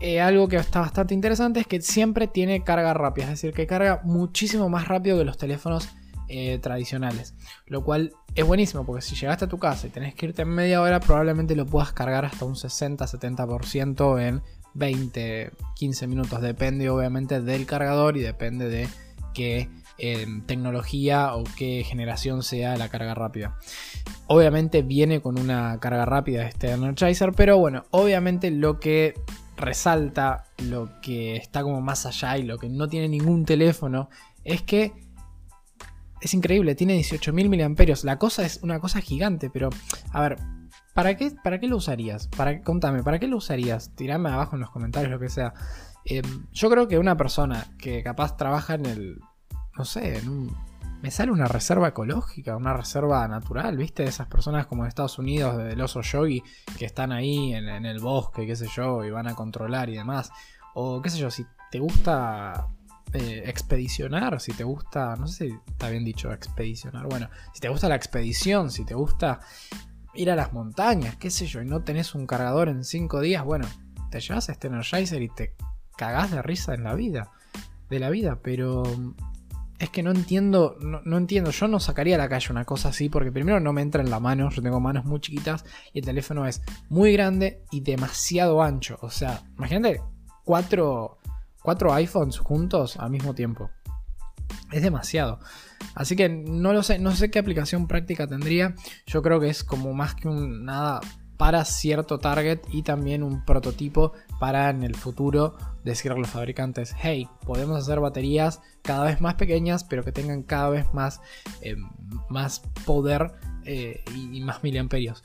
Eh, 0.00 0.20
algo 0.20 0.46
que 0.46 0.56
está 0.56 0.80
bastante 0.80 1.14
interesante 1.14 1.60
es 1.60 1.66
que 1.66 1.80
siempre 1.80 2.28
tiene 2.28 2.62
carga 2.62 2.94
rápida, 2.94 3.24
es 3.24 3.30
decir, 3.30 3.52
que 3.52 3.66
carga 3.66 4.02
muchísimo 4.04 4.68
más 4.68 4.86
rápido 4.86 5.18
que 5.18 5.24
los 5.24 5.38
teléfonos 5.38 5.88
eh, 6.28 6.58
tradicionales. 6.58 7.34
Lo 7.66 7.82
cual 7.82 8.12
es 8.34 8.46
buenísimo 8.46 8.84
porque 8.84 9.02
si 9.02 9.16
llegaste 9.16 9.46
a 9.46 9.48
tu 9.48 9.58
casa 9.58 9.86
y 9.86 9.90
tenés 9.90 10.14
que 10.14 10.26
irte 10.26 10.42
en 10.42 10.48
media 10.48 10.80
hora, 10.80 11.00
probablemente 11.00 11.56
lo 11.56 11.66
puedas 11.66 11.92
cargar 11.92 12.24
hasta 12.24 12.44
un 12.44 12.54
60-70% 12.54 14.20
en 14.20 14.42
20, 14.74 15.50
15 15.74 16.06
minutos. 16.06 16.40
Depende 16.40 16.90
obviamente 16.90 17.40
del 17.40 17.66
cargador 17.66 18.16
y 18.16 18.20
depende 18.20 18.68
de 18.68 18.88
qué 19.34 19.68
em, 19.98 20.42
tecnología 20.42 21.34
o 21.34 21.44
qué 21.56 21.84
generación 21.84 22.42
sea 22.42 22.76
la 22.76 22.88
carga 22.88 23.14
rápida. 23.14 23.58
Obviamente 24.26 24.82
viene 24.82 25.20
con 25.20 25.38
una 25.38 25.78
carga 25.80 26.04
rápida 26.04 26.46
este 26.46 26.70
Energizer, 26.70 27.32
pero 27.32 27.58
bueno, 27.58 27.84
obviamente 27.90 28.50
lo 28.50 28.78
que 28.78 29.14
resalta, 29.56 30.44
lo 30.68 31.00
que 31.00 31.36
está 31.36 31.62
como 31.62 31.80
más 31.80 32.06
allá 32.06 32.38
y 32.38 32.44
lo 32.44 32.58
que 32.58 32.68
no 32.68 32.88
tiene 32.88 33.08
ningún 33.08 33.44
teléfono 33.44 34.08
es 34.44 34.62
que 34.62 34.92
es 36.20 36.34
increíble, 36.34 36.74
tiene 36.74 36.98
18.000 36.98 37.48
miliamperios. 37.48 38.04
La 38.04 38.18
cosa 38.18 38.44
es 38.44 38.60
una 38.62 38.80
cosa 38.80 39.00
gigante, 39.00 39.50
pero 39.50 39.70
a 40.12 40.20
ver, 40.20 40.38
¿para 40.94 41.16
qué, 41.16 41.32
para 41.42 41.60
qué 41.60 41.68
lo 41.68 41.76
usarías? 41.76 42.28
Para, 42.28 42.62
contame, 42.62 43.02
¿para 43.02 43.18
qué 43.18 43.28
lo 43.28 43.36
usarías? 43.36 43.94
Tirame 43.94 44.30
abajo 44.30 44.56
en 44.56 44.60
los 44.60 44.70
comentarios, 44.70 45.10
lo 45.10 45.20
que 45.20 45.28
sea. 45.28 45.54
Em, 46.04 46.46
yo 46.52 46.70
creo 46.70 46.88
que 46.88 46.98
una 46.98 47.16
persona 47.16 47.66
que 47.78 48.02
capaz 48.02 48.36
trabaja 48.36 48.74
en 48.74 48.86
el, 48.86 49.20
no 49.76 49.84
sé, 49.84 50.18
en 50.18 50.28
un... 50.28 50.68
Me 51.00 51.12
sale 51.12 51.30
una 51.30 51.46
reserva 51.46 51.88
ecológica, 51.88 52.56
una 52.56 52.74
reserva 52.74 53.28
natural, 53.28 53.76
¿viste? 53.76 54.02
Esas 54.02 54.26
personas 54.26 54.66
como 54.66 54.82
en 54.82 54.88
Estados 54.88 55.16
Unidos, 55.20 55.56
del 55.56 55.80
oso 55.80 56.00
yogi, 56.00 56.42
que 56.76 56.86
están 56.86 57.12
ahí 57.12 57.54
en, 57.54 57.68
en 57.68 57.86
el 57.86 58.00
bosque, 58.00 58.44
qué 58.48 58.56
sé 58.56 58.66
yo, 58.74 59.04
y 59.04 59.10
van 59.10 59.28
a 59.28 59.36
controlar 59.36 59.90
y 59.90 59.96
demás. 59.96 60.32
O 60.74 61.00
qué 61.00 61.10
sé 61.10 61.18
yo, 61.18 61.30
si 61.30 61.46
te 61.70 61.78
gusta 61.78 62.66
eh, 63.14 63.42
expedicionar, 63.46 64.40
si 64.40 64.52
te 64.52 64.64
gusta, 64.64 65.16
no 65.16 65.26
sé 65.26 65.48
si 65.48 65.54
está 65.66 65.88
bien 65.88 66.04
dicho 66.04 66.32
expedicionar, 66.32 67.06
bueno, 67.06 67.28
si 67.54 67.60
te 67.60 67.68
gusta 67.68 67.88
la 67.88 67.94
expedición, 67.94 68.70
si 68.70 68.84
te 68.84 68.94
gusta 68.94 69.40
ir 70.14 70.30
a 70.30 70.36
las 70.36 70.52
montañas, 70.52 71.16
qué 71.16 71.30
sé 71.30 71.46
yo, 71.46 71.62
y 71.62 71.64
no 71.64 71.82
tenés 71.82 72.14
un 72.14 72.26
cargador 72.26 72.68
en 72.68 72.84
5 72.84 73.20
días, 73.20 73.44
bueno, 73.44 73.66
te 74.10 74.20
llevas 74.20 74.48
a 74.48 74.52
este 74.52 74.66
Energizer 74.66 75.22
y 75.22 75.28
te 75.28 75.54
cagás 75.96 76.30
de 76.30 76.42
risa 76.42 76.74
en 76.74 76.84
la 76.84 76.94
vida. 76.94 77.30
de 77.88 77.98
la 77.98 78.10
vida, 78.10 78.40
pero 78.42 78.82
es 79.78 79.88
que 79.88 80.02
no 80.02 80.10
entiendo, 80.10 80.76
no, 80.80 81.00
no, 81.04 81.16
entiendo, 81.16 81.50
yo 81.50 81.68
no 81.68 81.80
sacaría 81.80 82.16
a 82.16 82.18
la 82.18 82.28
calle 82.28 82.48
una 82.50 82.66
cosa 82.66 82.90
así 82.90 83.08
porque 83.08 83.32
primero 83.32 83.60
no 83.60 83.72
me 83.72 83.80
entra 83.80 84.02
en 84.02 84.10
la 84.10 84.20
mano, 84.20 84.50
yo 84.50 84.60
tengo 84.60 84.80
manos 84.80 85.06
muy 85.06 85.20
chiquitas 85.20 85.64
y 85.94 86.00
el 86.00 86.04
teléfono 86.04 86.46
es 86.46 86.60
muy 86.90 87.14
grande 87.14 87.62
y 87.70 87.80
demasiado 87.80 88.62
ancho, 88.62 88.98
o 89.00 89.08
sea, 89.08 89.42
imagínate 89.56 90.02
cuatro, 90.48 91.17
cuatro 91.62 91.92
iPhones 91.92 92.38
juntos 92.38 92.96
al 92.96 93.10
mismo 93.10 93.34
tiempo. 93.34 93.70
Es 94.72 94.82
demasiado. 94.82 95.40
Así 95.94 96.16
que 96.16 96.28
no 96.28 96.72
lo 96.72 96.82
sé, 96.82 96.98
no 96.98 97.14
sé 97.14 97.30
qué 97.30 97.38
aplicación 97.38 97.86
práctica 97.86 98.26
tendría. 98.26 98.74
Yo 99.06 99.22
creo 99.22 99.40
que 99.40 99.48
es 99.48 99.64
como 99.64 99.92
más 99.94 100.14
que 100.14 100.28
un 100.28 100.64
nada 100.64 101.00
para 101.38 101.64
cierto 101.64 102.18
target 102.18 102.60
y 102.70 102.82
también 102.82 103.22
un 103.22 103.44
prototipo 103.44 104.12
para 104.40 104.70
en 104.70 104.82
el 104.82 104.96
futuro 104.96 105.56
decirle 105.84 106.16
a 106.16 106.20
los 106.20 106.30
fabricantes, 106.30 106.94
hey, 107.00 107.28
podemos 107.46 107.78
hacer 107.78 108.00
baterías 108.00 108.60
cada 108.82 109.04
vez 109.04 109.20
más 109.20 109.34
pequeñas, 109.34 109.84
pero 109.84 110.04
que 110.04 110.12
tengan 110.12 110.42
cada 110.42 110.68
vez 110.68 110.92
más, 110.92 111.20
eh, 111.62 111.76
más 112.28 112.60
poder 112.84 113.32
eh, 113.64 114.02
y 114.14 114.40
más 114.40 114.62
miliamperios. 114.64 115.22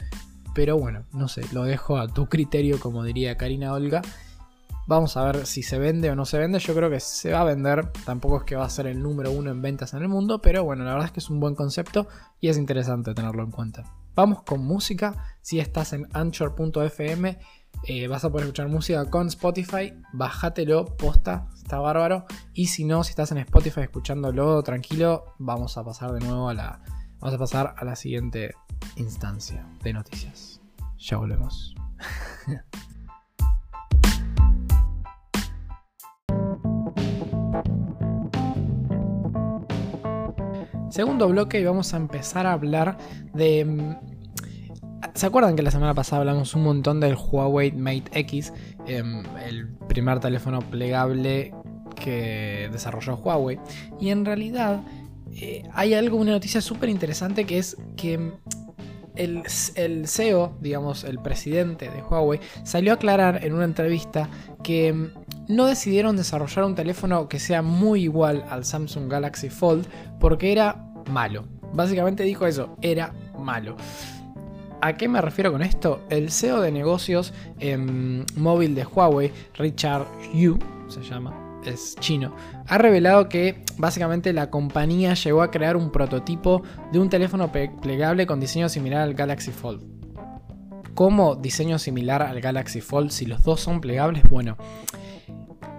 Pero 0.53 0.77
bueno, 0.77 1.05
no 1.11 1.27
sé, 1.27 1.41
lo 1.51 1.63
dejo 1.63 1.97
a 1.97 2.07
tu 2.07 2.27
criterio, 2.27 2.79
como 2.79 3.03
diría 3.03 3.35
Karina 3.37 3.73
Olga. 3.73 4.03
Vamos 4.85 5.15
a 5.15 5.23
ver 5.23 5.45
si 5.45 5.63
se 5.63 5.79
vende 5.79 6.11
o 6.11 6.15
no 6.15 6.25
se 6.25 6.37
vende. 6.37 6.59
Yo 6.59 6.75
creo 6.75 6.89
que 6.89 6.99
se 6.99 7.31
va 7.31 7.41
a 7.41 7.45
vender. 7.45 7.91
Tampoco 8.05 8.37
es 8.37 8.43
que 8.43 8.55
va 8.55 8.65
a 8.65 8.69
ser 8.69 8.87
el 8.87 9.01
número 9.01 9.31
uno 9.31 9.49
en 9.49 9.61
ventas 9.61 9.93
en 9.93 10.01
el 10.01 10.09
mundo. 10.09 10.41
Pero 10.41 10.63
bueno, 10.63 10.83
la 10.83 10.91
verdad 10.91 11.07
es 11.07 11.11
que 11.11 11.19
es 11.19 11.29
un 11.29 11.39
buen 11.39 11.55
concepto 11.55 12.07
y 12.39 12.49
es 12.49 12.57
interesante 12.57 13.13
tenerlo 13.13 13.43
en 13.43 13.51
cuenta. 13.51 13.83
Vamos 14.15 14.43
con 14.43 14.63
música. 14.63 15.37
Si 15.41 15.59
estás 15.59 15.93
en 15.93 16.07
anchor.fm, 16.13 17.39
eh, 17.85 18.07
vas 18.07 18.25
a 18.25 18.29
poder 18.29 18.45
escuchar 18.45 18.67
música 18.67 19.09
con 19.09 19.27
Spotify. 19.27 19.93
Bájatelo, 20.11 20.85
posta, 20.97 21.47
está 21.55 21.79
bárbaro. 21.79 22.25
Y 22.53 22.67
si 22.67 22.83
no, 22.83 23.03
si 23.03 23.11
estás 23.11 23.31
en 23.31 23.39
Spotify 23.39 23.81
escuchándolo 23.81 24.61
tranquilo, 24.63 25.33
vamos 25.39 25.77
a 25.77 25.83
pasar 25.83 26.11
de 26.11 26.19
nuevo 26.19 26.49
a 26.49 26.53
la. 26.53 26.81
Vamos 27.19 27.35
a 27.35 27.39
pasar 27.39 27.75
a 27.77 27.85
la 27.85 27.95
siguiente 27.95 28.53
instancia 28.97 29.65
de 29.81 29.93
noticias. 29.93 30.61
Ya 30.97 31.17
volvemos. 31.17 31.73
Segundo 40.93 41.27
bloque 41.27 41.59
y 41.59 41.63
vamos 41.63 41.91
a 41.95 41.97
empezar 41.97 42.45
a 42.45 42.51
hablar 42.53 42.99
de... 43.33 43.65
mm, 43.65 43.95
¿Se 45.15 45.25
acuerdan 45.25 45.55
que 45.55 45.63
la 45.63 45.71
semana 45.71 45.95
pasada 45.95 46.19
hablamos 46.19 46.53
un 46.53 46.61
montón 46.61 46.99
del 46.99 47.15
Huawei 47.15 47.71
Mate 47.71 48.11
X? 48.13 48.53
em, 48.85 49.23
el 49.43 49.69
primer 49.87 50.19
teléfono 50.19 50.59
plegable 50.59 51.51
que 51.95 52.69
desarrolló 52.71 53.15
Huawei. 53.15 53.57
Y 53.99 54.09
en 54.09 54.23
realidad 54.23 54.83
eh, 55.31 55.63
hay 55.73 55.95
algo, 55.95 56.17
una 56.17 56.33
noticia 56.33 56.61
súper 56.61 56.89
interesante 56.89 57.45
que 57.45 57.57
es 57.57 57.75
que 57.97 58.19
mm, 58.19 58.31
el, 59.15 59.43
el 59.73 60.07
CEO, 60.07 60.55
digamos, 60.61 61.05
el 61.05 61.17
presidente 61.17 61.89
de 61.89 62.03
Huawei, 62.03 62.39
salió 62.65 62.91
a 62.91 62.95
aclarar 62.95 63.43
en 63.43 63.55
una 63.55 63.65
entrevista 63.65 64.29
que 64.61 64.93
mm, 64.93 65.22
no 65.47 65.65
decidieron 65.65 66.15
desarrollar 66.15 66.65
un 66.65 66.75
teléfono 66.75 67.27
que 67.27 67.39
sea 67.39 67.61
muy 67.61 68.03
igual 68.03 68.45
al 68.49 68.65
Samsung 68.65 69.09
Galaxy 69.09 69.49
Fold 69.49 69.87
porque 70.19 70.51
era 70.51 70.85
malo. 71.11 71.45
Básicamente 71.73 72.23
dijo 72.23 72.45
eso, 72.45 72.77
era 72.81 73.13
malo. 73.37 73.75
¿A 74.81 74.93
qué 74.93 75.07
me 75.07 75.21
refiero 75.21 75.51
con 75.51 75.61
esto? 75.61 76.01
El 76.09 76.29
CEO 76.29 76.59
de 76.59 76.71
negocios 76.71 77.33
em, 77.59 78.25
móvil 78.35 78.75
de 78.75 78.85
Huawei, 78.85 79.31
Richard 79.55 80.05
Yu, 80.33 80.59
se 80.89 81.01
llama, 81.01 81.59
es 81.65 81.95
chino, 82.01 82.35
ha 82.67 82.77
revelado 82.77 83.29
que 83.29 83.63
básicamente 83.77 84.33
la 84.33 84.49
compañía 84.49 85.13
llegó 85.13 85.41
a 85.41 85.51
crear 85.51 85.77
un 85.77 85.89
prototipo 85.89 86.63
de 86.91 86.99
un 86.99 87.09
teléfono 87.09 87.49
plegable 87.51 88.27
con 88.27 88.41
diseño 88.41 88.67
similar 88.67 89.01
al 89.01 89.13
Galaxy 89.13 89.51
Fold. 89.51 89.83
¿Cómo 90.93 91.35
diseño 91.35 91.79
similar 91.79 92.21
al 92.21 92.39
Galaxy 92.39 92.81
Fold 92.81 93.09
si 93.09 93.25
los 93.25 93.41
dos 93.43 93.61
son 93.61 93.81
plegables? 93.81 94.23
Bueno, 94.29 94.57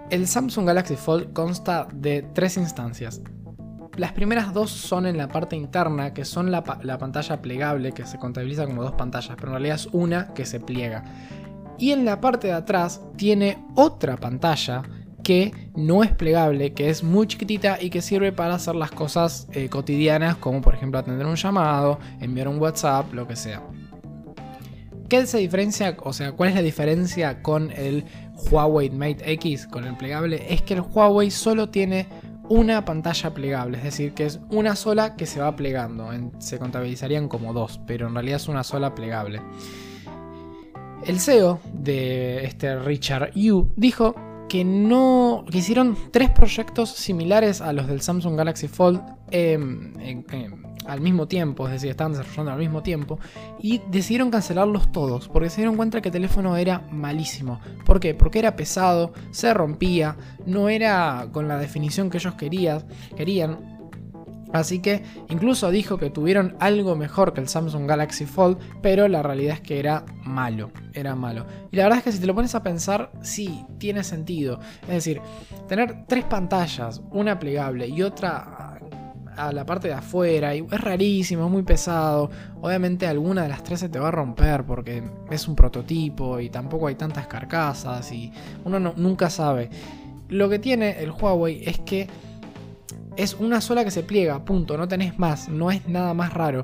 el 0.09 0.27
Samsung 0.27 0.67
Galaxy 0.67 0.95
Fold 0.95 1.33
consta 1.33 1.87
de 1.93 2.21
tres 2.33 2.57
instancias. 2.57 3.21
Las 3.97 4.11
primeras 4.11 4.53
dos 4.53 4.71
son 4.71 5.05
en 5.05 5.17
la 5.17 5.29
parte 5.29 5.55
interna, 5.55 6.13
que 6.13 6.25
son 6.25 6.51
la, 6.51 6.63
pa- 6.63 6.79
la 6.83 6.97
pantalla 6.97 7.41
plegable, 7.41 7.93
que 7.93 8.05
se 8.05 8.17
contabiliza 8.17 8.65
como 8.65 8.83
dos 8.83 8.91
pantallas, 8.93 9.35
pero 9.35 9.47
en 9.47 9.53
realidad 9.53 9.75
es 9.75 9.87
una 9.93 10.33
que 10.33 10.45
se 10.45 10.59
pliega. 10.59 11.03
Y 11.77 11.91
en 11.91 12.05
la 12.05 12.19
parte 12.21 12.47
de 12.47 12.53
atrás 12.53 13.01
tiene 13.17 13.57
otra 13.75 14.17
pantalla 14.17 14.83
que 15.23 15.71
no 15.75 16.03
es 16.03 16.11
plegable, 16.11 16.73
que 16.73 16.89
es 16.89 17.03
muy 17.03 17.25
chiquitita 17.25 17.81
y 17.81 17.89
que 17.89 18.01
sirve 18.01 18.31
para 18.31 18.55
hacer 18.55 18.75
las 18.75 18.91
cosas 18.91 19.47
eh, 19.53 19.69
cotidianas, 19.69 20.35
como 20.35 20.61
por 20.61 20.75
ejemplo 20.75 20.99
atender 20.99 21.25
un 21.25 21.35
llamado, 21.35 21.99
enviar 22.19 22.47
un 22.47 22.59
WhatsApp, 22.59 23.11
lo 23.13 23.27
que 23.27 23.35
sea. 23.35 23.63
¿Qué 25.09 25.25
se 25.25 25.37
diferencia? 25.37 25.95
O 26.03 26.13
sea, 26.13 26.31
¿cuál 26.33 26.49
es 26.49 26.55
la 26.55 26.61
diferencia 26.61 27.41
con 27.41 27.71
el 27.71 28.05
Huawei 28.35 28.89
Mate 28.89 29.31
X, 29.33 29.67
con 29.67 29.85
el 29.85 29.95
plegable? 29.95 30.45
Es 30.49 30.61
que 30.61 30.75
el 30.75 30.81
Huawei 30.81 31.31
solo 31.31 31.69
tiene 31.69 32.07
una 32.49 32.85
pantalla 32.85 33.33
plegable, 33.33 33.77
es 33.77 33.83
decir, 33.83 34.13
que 34.13 34.25
es 34.25 34.39
una 34.49 34.75
sola 34.75 35.15
que 35.15 35.25
se 35.25 35.39
va 35.39 35.55
plegando. 35.55 36.09
Se 36.39 36.59
contabilizarían 36.59 37.27
como 37.27 37.53
dos, 37.53 37.79
pero 37.87 38.07
en 38.07 38.13
realidad 38.13 38.37
es 38.37 38.47
una 38.47 38.63
sola 38.63 38.93
plegable. 38.93 39.41
El 41.05 41.19
CEO 41.19 41.59
de 41.73 42.45
este 42.45 42.79
Richard 42.79 43.31
Yu 43.33 43.71
dijo 43.75 44.15
que 44.55 44.63
no 44.63 45.43
hicieron 45.51 45.97
tres 46.11 46.29
proyectos 46.29 46.89
similares 46.89 47.59
a 47.59 47.73
los 47.73 47.87
del 47.87 47.99
Samsung 47.99 48.37
Galaxy 48.37 48.69
Fold 48.69 49.01
em, 49.29 49.91
al 50.85 51.01
mismo 51.01 51.27
tiempo, 51.27 51.65
es 51.65 51.73
decir, 51.73 51.89
estaban 51.89 52.13
desarrollando 52.13 52.53
al 52.53 52.59
mismo 52.59 52.81
tiempo 52.81 53.19
y 53.59 53.81
decidieron 53.91 54.31
cancelarlos 54.31 54.93
todos 54.93 55.27
porque 55.27 55.49
se 55.49 55.57
dieron 55.57 55.75
cuenta 55.75 55.99
que 55.99 56.07
el 56.07 56.13
teléfono 56.13 56.55
era 56.55 56.87
malísimo. 56.89 57.59
¿Por 57.85 57.99
qué? 57.99 58.13
Porque 58.13 58.39
era 58.39 58.55
pesado, 58.55 59.11
se 59.31 59.53
rompía, 59.53 60.15
no 60.45 60.69
era 60.69 61.27
con 61.33 61.49
la 61.49 61.57
definición 61.57 62.09
que 62.09 62.19
ellos 62.19 62.35
querían, 62.35 62.85
querían. 63.17 63.74
Así 64.55 64.79
que 64.79 65.03
incluso 65.29 65.69
dijo 65.69 65.97
que 65.97 66.09
tuvieron 66.09 66.55
algo 66.59 66.95
mejor 66.95 67.33
que 67.33 67.41
el 67.41 67.47
Samsung 67.49 67.87
Galaxy 67.87 68.25
Fold, 68.25 68.57
pero 68.81 69.07
la 69.09 69.21
realidad 69.21 69.55
es 69.55 69.61
que 69.61 69.79
era 69.79 70.05
malo, 70.23 70.71
era 70.93 71.13
malo. 71.13 71.45
Y 71.71 71.75
la 71.75 71.83
verdad 71.83 71.97
es 71.99 72.03
que 72.05 72.11
si 72.13 72.19
te 72.19 72.25
lo 72.25 72.33
pones 72.33 72.55
a 72.55 72.63
pensar, 72.63 73.11
sí, 73.21 73.65
tiene 73.77 74.03
sentido. 74.03 74.59
Es 74.83 74.87
decir, 74.95 75.21
tener 75.67 76.05
tres 76.07 76.23
pantallas, 76.23 77.01
una 77.11 77.37
plegable 77.37 77.87
y 77.87 78.01
otra 78.01 78.79
a 79.37 79.51
la 79.51 79.65
parte 79.65 79.89
de 79.89 79.93
afuera, 79.93 80.55
y 80.55 80.59
es 80.71 80.79
rarísimo, 80.79 81.43
es 81.47 81.51
muy 81.51 81.63
pesado. 81.63 82.29
Obviamente 82.61 83.05
alguna 83.07 83.43
de 83.43 83.49
las 83.49 83.61
tres 83.63 83.81
se 83.81 83.89
te 83.89 83.99
va 83.99 84.07
a 84.07 84.11
romper 84.11 84.63
porque 84.65 85.03
es 85.29 85.49
un 85.49 85.57
prototipo 85.57 86.39
y 86.39 86.49
tampoco 86.49 86.87
hay 86.87 86.95
tantas 86.95 87.27
carcasas 87.27 88.09
y 88.13 88.31
uno 88.63 88.79
no- 88.79 88.93
nunca 88.95 89.29
sabe. 89.29 89.69
Lo 90.29 90.47
que 90.47 90.57
tiene 90.59 91.03
el 91.03 91.11
Huawei 91.11 91.61
es 91.65 91.79
que 91.79 92.07
es 93.17 93.35
una 93.35 93.61
sola 93.61 93.83
que 93.83 93.91
se 93.91 94.03
pliega, 94.03 94.43
punto, 94.43 94.77
no 94.77 94.87
tenés 94.87 95.17
más, 95.19 95.49
no 95.49 95.71
es 95.71 95.87
nada 95.87 96.13
más 96.13 96.33
raro. 96.33 96.63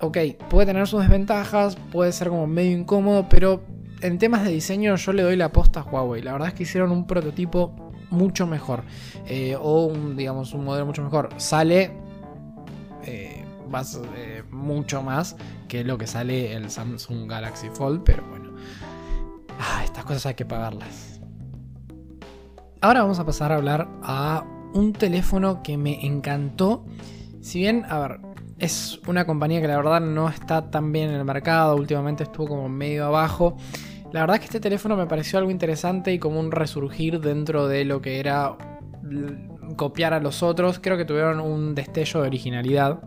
Ok, 0.00 0.18
puede 0.50 0.66
tener 0.66 0.86
sus 0.86 1.00
desventajas, 1.00 1.76
puede 1.92 2.12
ser 2.12 2.28
como 2.28 2.46
medio 2.46 2.76
incómodo, 2.76 3.28
pero 3.28 3.62
en 4.00 4.18
temas 4.18 4.44
de 4.44 4.50
diseño 4.50 4.96
yo 4.96 5.12
le 5.12 5.22
doy 5.22 5.36
la 5.36 5.52
posta 5.52 5.80
a 5.80 5.82
Huawei. 5.84 6.22
La 6.22 6.32
verdad 6.32 6.48
es 6.48 6.54
que 6.54 6.64
hicieron 6.64 6.90
un 6.90 7.06
prototipo 7.06 7.74
mucho 8.10 8.46
mejor, 8.46 8.82
eh, 9.26 9.56
o 9.58 9.86
un, 9.86 10.16
digamos, 10.16 10.52
un 10.52 10.64
modelo 10.64 10.86
mucho 10.86 11.02
mejor. 11.02 11.30
Sale 11.36 11.92
eh, 13.04 13.44
más, 13.68 14.00
eh, 14.16 14.42
mucho 14.50 15.02
más 15.02 15.36
que 15.68 15.84
lo 15.84 15.98
que 15.98 16.06
sale 16.06 16.52
el 16.52 16.70
Samsung 16.70 17.28
Galaxy 17.28 17.68
Fold, 17.70 18.02
pero 18.04 18.24
bueno. 18.28 18.50
Ah, 19.58 19.82
estas 19.84 20.04
cosas 20.04 20.26
hay 20.26 20.34
que 20.34 20.44
pagarlas. 20.44 21.20
Ahora 22.80 23.00
vamos 23.00 23.18
a 23.18 23.24
pasar 23.24 23.52
a 23.52 23.56
hablar 23.56 23.88
a 24.02 24.44
un 24.74 24.92
teléfono 24.92 25.62
que 25.62 25.78
me 25.78 26.04
encantó. 26.04 26.84
Si 27.40 27.60
bien, 27.60 27.84
a 27.88 27.98
ver, 28.00 28.20
es 28.58 29.00
una 29.06 29.24
compañía 29.24 29.60
que 29.60 29.68
la 29.68 29.76
verdad 29.76 30.00
no 30.00 30.28
está 30.28 30.70
tan 30.70 30.92
bien 30.92 31.10
en 31.10 31.16
el 31.16 31.24
mercado, 31.24 31.76
últimamente 31.76 32.24
estuvo 32.24 32.48
como 32.48 32.68
medio 32.68 33.06
abajo. 33.06 33.56
La 34.12 34.20
verdad 34.20 34.36
es 34.36 34.40
que 34.40 34.46
este 34.46 34.60
teléfono 34.60 34.96
me 34.96 35.06
pareció 35.06 35.38
algo 35.38 35.50
interesante 35.50 36.12
y 36.12 36.18
como 36.18 36.38
un 36.38 36.52
resurgir 36.52 37.20
dentro 37.20 37.66
de 37.66 37.84
lo 37.84 38.00
que 38.00 38.20
era 38.20 38.56
copiar 39.76 40.14
a 40.14 40.20
los 40.20 40.42
otros. 40.42 40.78
Creo 40.80 40.96
que 40.96 41.04
tuvieron 41.04 41.40
un 41.40 41.74
destello 41.74 42.20
de 42.20 42.28
originalidad. 42.28 43.00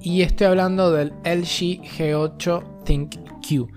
Y 0.00 0.22
estoy 0.22 0.46
hablando 0.46 0.90
del 0.90 1.10
LG 1.24 1.82
G8 1.98 2.84
Think 2.84 3.16
Q. 3.46 3.68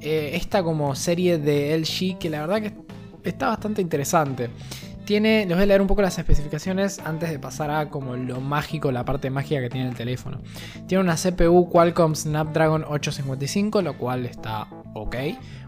Eh, 0.00 0.30
esta 0.34 0.62
como 0.62 0.94
serie 0.94 1.38
de 1.38 1.76
LG 1.76 2.18
que 2.18 2.30
la 2.30 2.46
verdad 2.46 2.62
que 2.62 3.28
está 3.28 3.48
bastante 3.48 3.82
interesante. 3.82 4.50
Tiene, 5.08 5.46
les 5.46 5.56
voy 5.56 5.62
a 5.62 5.66
leer 5.66 5.80
un 5.80 5.86
poco 5.86 6.02
las 6.02 6.18
especificaciones 6.18 6.98
antes 7.02 7.30
de 7.30 7.38
pasar 7.38 7.70
a 7.70 7.88
como 7.88 8.14
lo 8.14 8.42
mágico, 8.42 8.92
la 8.92 9.06
parte 9.06 9.30
mágica 9.30 9.58
que 9.62 9.70
tiene 9.70 9.88
el 9.88 9.94
teléfono. 9.94 10.42
Tiene 10.86 11.02
una 11.02 11.14
CPU 11.14 11.70
Qualcomm 11.70 12.14
Snapdragon 12.14 12.84
855, 12.84 13.80
lo 13.80 13.96
cual 13.96 14.26
está 14.26 14.68
ok. 14.92 15.16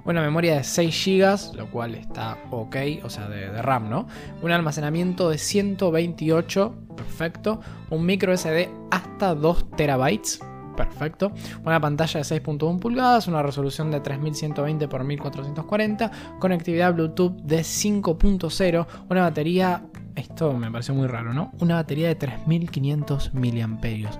Una 0.04 0.20
memoria 0.20 0.56
de 0.56 0.62
6 0.62 1.04
GB, 1.06 1.56
lo 1.56 1.70
cual 1.70 1.94
está 1.94 2.36
ok, 2.50 2.76
o 3.02 3.08
sea, 3.08 3.30
de, 3.30 3.50
de 3.50 3.62
RAM, 3.62 3.88
¿no? 3.88 4.06
Un 4.42 4.50
almacenamiento 4.50 5.30
de 5.30 5.38
128, 5.38 6.74
perfecto. 6.94 7.62
Un 7.88 8.04
micro 8.04 8.36
SD 8.36 8.68
hasta 8.90 9.34
2 9.34 9.70
terabytes, 9.70 10.40
perfecto. 10.86 11.32
Una 11.64 11.80
pantalla 11.80 12.20
de 12.20 12.24
6.1 12.24 12.78
pulgadas, 12.78 13.28
una 13.28 13.42
resolución 13.42 13.90
de 13.90 14.00
3120 14.00 14.84
x 14.84 15.04
1440, 15.04 16.10
conectividad 16.38 16.94
Bluetooth 16.94 17.36
de 17.42 17.60
5.0, 17.60 18.86
una 19.08 19.22
batería, 19.22 19.84
esto 20.14 20.52
me 20.54 20.70
pareció 20.70 20.94
muy 20.94 21.06
raro, 21.06 21.34
¿no? 21.34 21.52
Una 21.60 21.76
batería 21.76 22.08
de 22.08 22.14
3500 22.14 23.34
mAh. 23.34 24.10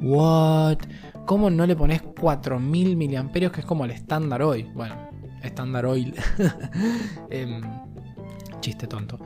What? 0.00 0.78
¿Cómo 1.26 1.50
no 1.50 1.66
le 1.66 1.76
pones 1.76 2.02
4000 2.02 2.96
mAh 2.96 3.32
que 3.32 3.60
es 3.60 3.66
como 3.66 3.84
el 3.84 3.90
estándar 3.90 4.42
hoy? 4.42 4.64
Bueno, 4.74 4.94
estándar 5.42 5.86
oil. 5.86 6.14
Em, 7.30 7.62
chiste 8.60 8.86
tonto 8.86 9.18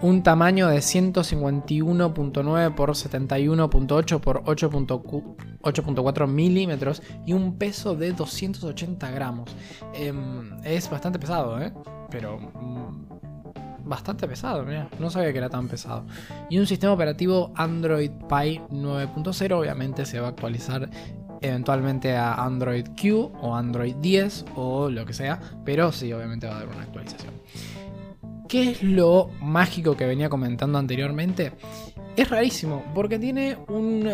un 0.00 0.22
tamaño 0.22 0.68
de 0.68 0.78
151.9 0.78 2.74
por 2.74 2.90
71.8 2.90 4.20
por 4.20 4.44
8.4 4.44 6.26
milímetros 6.28 7.02
y 7.26 7.32
un 7.32 7.58
peso 7.58 7.94
de 7.94 8.12
280 8.12 9.10
gramos. 9.10 9.50
Em, 9.94 10.52
es 10.64 10.88
bastante 10.88 11.18
pesado, 11.18 11.60
¿eh? 11.60 11.72
Pero 12.10 12.38
mm, 12.38 13.88
bastante 13.88 14.28
pesado, 14.28 14.64
mira, 14.64 14.88
no 14.98 15.10
sabía 15.10 15.32
que 15.32 15.38
era 15.38 15.50
tan 15.50 15.66
pesado. 15.68 16.04
Y 16.48 16.58
un 16.58 16.66
sistema 16.66 16.92
operativo 16.92 17.52
Android 17.56 18.10
Pie 18.28 18.60
9.0, 18.70 19.52
obviamente 19.52 20.06
se 20.06 20.20
va 20.20 20.28
a 20.28 20.30
actualizar 20.30 20.88
eventualmente 21.40 22.16
a 22.16 22.34
Android 22.34 22.86
Q 23.00 23.32
o 23.40 23.54
Android 23.54 23.94
10 23.96 24.44
o 24.56 24.90
lo 24.90 25.04
que 25.06 25.12
sea, 25.12 25.40
pero 25.64 25.92
sí, 25.92 26.12
obviamente 26.12 26.46
va 26.46 26.54
a 26.54 26.56
haber 26.58 26.68
una 26.68 26.82
actualización. 26.82 27.34
¿Qué 28.48 28.70
es 28.70 28.82
lo 28.82 29.28
mágico 29.42 29.94
que 29.94 30.06
venía 30.06 30.30
comentando 30.30 30.78
anteriormente? 30.78 31.52
Es 32.16 32.30
rarísimo, 32.30 32.82
porque 32.94 33.18
tiene 33.18 33.58
un, 33.68 34.08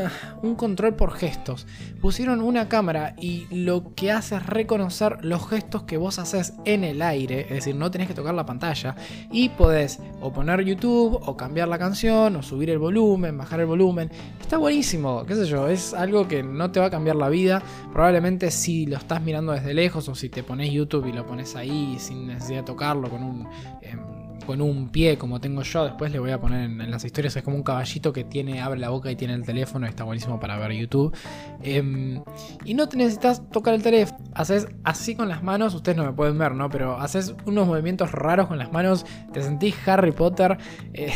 control 0.56 0.94
por 0.94 1.12
gestos. 1.12 1.68
Pusieron 2.00 2.42
una 2.42 2.68
cámara 2.68 3.14
y 3.16 3.46
lo 3.50 3.94
que 3.94 4.10
hace 4.10 4.34
es 4.34 4.44
reconocer 4.44 5.24
los 5.24 5.48
gestos 5.48 5.84
que 5.84 5.98
vos 5.98 6.18
haces 6.18 6.54
en 6.64 6.82
el 6.82 7.00
aire, 7.00 7.42
es 7.42 7.50
decir, 7.50 7.76
no 7.76 7.92
tenés 7.92 8.08
que 8.08 8.14
tocar 8.14 8.34
la 8.34 8.44
pantalla, 8.44 8.96
y 9.30 9.50
podés 9.50 10.00
o 10.20 10.32
poner 10.32 10.64
YouTube, 10.64 11.18
o 11.24 11.36
cambiar 11.36 11.68
la 11.68 11.78
canción, 11.78 12.34
o 12.34 12.42
subir 12.42 12.70
el 12.70 12.78
volumen, 12.78 13.38
bajar 13.38 13.60
el 13.60 13.66
volumen. 13.66 14.10
Está 14.40 14.58
buenísimo, 14.58 15.24
qué 15.24 15.36
sé 15.36 15.46
yo, 15.46 15.68
es 15.68 15.94
algo 15.94 16.26
que 16.26 16.42
no 16.42 16.72
te 16.72 16.80
va 16.80 16.86
a 16.86 16.90
cambiar 16.90 17.16
la 17.16 17.28
vida. 17.28 17.62
Probablemente 17.92 18.50
si 18.50 18.84
lo 18.84 18.96
estás 18.96 19.22
mirando 19.22 19.52
desde 19.52 19.72
lejos, 19.72 20.08
o 20.08 20.14
si 20.16 20.28
te 20.28 20.42
pones 20.42 20.72
YouTube 20.72 21.06
y 21.06 21.12
lo 21.12 21.24
pones 21.24 21.54
ahí 21.54 21.96
sin 22.00 22.26
necesidad 22.26 22.58
de 22.58 22.64
tocarlo 22.64 23.08
con 23.08 23.22
un... 23.22 23.48
Em, 23.80 24.23
con 24.44 24.60
un 24.60 24.88
pie 24.88 25.18
como 25.18 25.40
tengo 25.40 25.62
yo, 25.62 25.84
después 25.84 26.12
le 26.12 26.18
voy 26.18 26.30
a 26.30 26.40
poner 26.40 26.64
en, 26.64 26.90
las 26.90 27.04
historias, 27.04 27.36
es 27.36 27.42
como 27.42 27.56
un 27.56 27.62
caballito 27.62 28.12
que 28.12 28.24
tiene, 28.24 28.60
abre 28.60 28.80
la 28.80 28.90
boca 28.90 29.10
y 29.10 29.16
tiene 29.16 29.34
el 29.34 29.44
teléfono, 29.44 29.86
está 29.86 30.04
buenísimo 30.04 30.38
para 30.40 30.56
ver 30.58 30.72
YouTube. 30.72 31.16
Em, 31.62 32.22
y 32.64 32.74
no 32.74 32.88
te 32.88 32.96
necesitas 32.96 33.48
tocar 33.50 33.74
el 33.74 33.82
teléfono, 33.82 34.18
haces 34.34 34.68
así 34.84 35.14
con 35.14 35.28
las 35.28 35.42
manos, 35.42 35.74
ustedes 35.74 35.96
no 35.96 36.04
me 36.04 36.12
pueden 36.12 36.38
ver, 36.38 36.52
¿no? 36.52 36.68
Pero 36.68 36.98
haces 36.98 37.34
unos 37.46 37.66
movimientos 37.66 38.12
raros 38.12 38.48
con 38.48 38.58
las 38.58 38.72
manos, 38.72 39.06
te 39.32 39.42
sentís 39.42 39.74
Harry 39.86 40.12
Potter 40.12 40.58
eh, 40.92 41.12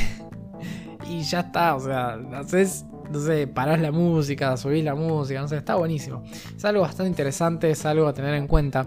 y 1.08 1.23
ya 1.23 1.40
está, 1.40 1.75
o 1.75 1.80
sea, 1.80 2.18
haces 2.35 2.85
no 3.11 3.20
sé, 3.20 3.47
parás 3.47 3.80
la 3.80 3.90
música, 3.90 4.56
subís 4.56 4.85
la 4.85 4.94
música, 4.94 5.40
no 5.40 5.49
sé, 5.49 5.56
está 5.56 5.76
buenísimo. 5.76 6.23
Es 6.56 6.64
algo 6.64 6.82
bastante 6.82 7.08
interesante, 7.08 7.70
es 7.70 7.85
algo 7.87 8.06
a 8.06 8.12
tener 8.12 8.35
en 8.35 8.47
cuenta. 8.47 8.87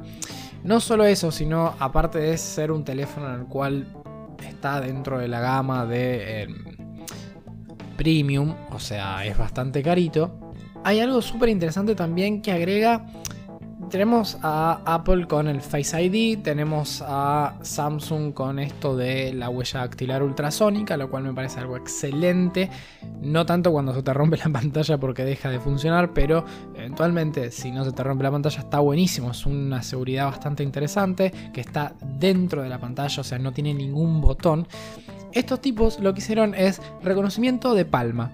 No 0.63 0.79
solo 0.79 1.05
eso, 1.05 1.31
sino 1.31 1.73
aparte 1.79 2.19
de 2.19 2.37
ser 2.37 2.71
un 2.71 2.83
teléfono 2.83 3.33
en 3.33 3.41
el 3.41 3.45
cual 3.47 3.87
está 4.43 4.81
dentro 4.81 5.19
de 5.19 5.27
la 5.27 5.39
gama 5.39 5.85
de 5.85 6.43
em, 6.43 6.55
premium, 7.97 8.55
o 8.71 8.79
sea, 8.79 9.25
es 9.25 9.37
bastante 9.37 9.81
carito. 9.83 10.53
Hay 10.83 10.99
algo 10.99 11.21
súper 11.21 11.49
interesante 11.49 11.95
también 11.95 12.41
que 12.41 12.51
agrega 12.51 13.05
tenemos 13.91 14.37
a 14.41 14.79
Apple 14.85 15.27
con 15.27 15.49
el 15.49 15.61
Face 15.61 16.01
ID, 16.01 16.41
tenemos 16.41 17.03
a 17.05 17.55
Samsung 17.61 18.33
con 18.33 18.57
esto 18.57 18.95
de 18.95 19.33
la 19.33 19.49
huella 19.49 19.81
dactilar 19.81 20.23
ultrasónica, 20.23 20.95
lo 20.95 21.09
cual 21.09 21.23
me 21.23 21.33
parece 21.33 21.59
algo 21.59 21.75
excelente. 21.75 22.69
No 23.21 23.45
tanto 23.45 23.71
cuando 23.73 23.93
se 23.93 24.01
te 24.01 24.13
rompe 24.13 24.37
la 24.37 24.49
pantalla 24.53 24.97
porque 24.97 25.25
deja 25.25 25.49
de 25.49 25.59
funcionar, 25.59 26.13
pero 26.13 26.45
eventualmente 26.73 27.51
si 27.51 27.69
no 27.69 27.83
se 27.83 27.91
te 27.91 28.01
rompe 28.01 28.23
la 28.23 28.31
pantalla 28.31 28.61
está 28.61 28.79
buenísimo. 28.79 29.31
Es 29.31 29.45
una 29.45 29.83
seguridad 29.83 30.27
bastante 30.27 30.63
interesante 30.63 31.33
que 31.53 31.59
está 31.59 31.93
dentro 32.17 32.63
de 32.63 32.69
la 32.69 32.79
pantalla, 32.79 33.19
o 33.19 33.25
sea, 33.25 33.39
no 33.39 33.51
tiene 33.51 33.73
ningún 33.73 34.21
botón. 34.21 34.67
Estos 35.33 35.59
tipos 35.59 35.99
lo 35.99 36.13
que 36.13 36.21
hicieron 36.21 36.55
es 36.55 36.81
reconocimiento 37.03 37.75
de 37.75 37.83
palma. 37.83 38.31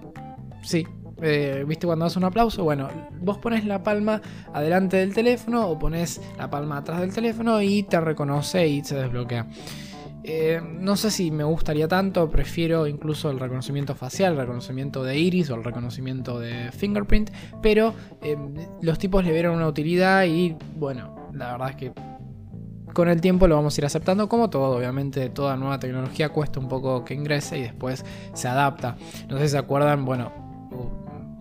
Sí, 0.62 0.86
eh, 1.20 1.64
¿Viste 1.66 1.86
cuando 1.86 2.04
das 2.04 2.16
un 2.16 2.24
aplauso? 2.24 2.64
Bueno, 2.64 2.88
vos 3.20 3.38
pones 3.38 3.64
la 3.64 3.82
palma 3.82 4.20
adelante 4.52 4.98
del 4.98 5.14
teléfono 5.14 5.68
o 5.68 5.78
pones 5.78 6.20
la 6.36 6.48
palma 6.50 6.78
atrás 6.78 7.00
del 7.00 7.12
teléfono 7.12 7.60
y 7.62 7.82
te 7.82 8.00
reconoce 8.00 8.66
y 8.66 8.84
se 8.84 8.96
desbloquea. 8.96 9.46
Eh, 10.30 10.60
no 10.62 10.96
sé 10.96 11.10
si 11.10 11.30
me 11.30 11.44
gustaría 11.44 11.88
tanto, 11.88 12.28
prefiero 12.28 12.86
incluso 12.86 13.30
el 13.30 13.40
reconocimiento 13.40 13.94
facial, 13.94 14.32
el 14.32 14.40
reconocimiento 14.40 15.02
de 15.02 15.18
iris 15.18 15.48
o 15.48 15.54
el 15.54 15.64
reconocimiento 15.64 16.38
de 16.38 16.70
fingerprint, 16.70 17.30
pero 17.62 17.94
eh, 18.20 18.36
los 18.82 18.98
tipos 18.98 19.24
le 19.24 19.32
vieron 19.32 19.56
una 19.56 19.66
utilidad 19.66 20.24
y 20.24 20.54
bueno, 20.76 21.30
la 21.32 21.52
verdad 21.52 21.70
es 21.70 21.76
que 21.76 21.92
con 22.92 23.08
el 23.08 23.20
tiempo 23.22 23.46
lo 23.46 23.56
vamos 23.56 23.76
a 23.76 23.80
ir 23.80 23.86
aceptando 23.86 24.28
como 24.28 24.50
todo, 24.50 24.76
obviamente 24.76 25.30
toda 25.30 25.56
nueva 25.56 25.78
tecnología 25.78 26.28
cuesta 26.28 26.60
un 26.60 26.68
poco 26.68 27.04
que 27.04 27.14
ingrese 27.14 27.58
y 27.58 27.62
después 27.62 28.04
se 28.34 28.48
adapta. 28.48 28.96
No 29.28 29.38
sé 29.38 29.44
si 29.44 29.52
se 29.52 29.58
acuerdan, 29.58 30.04
bueno, 30.04 30.32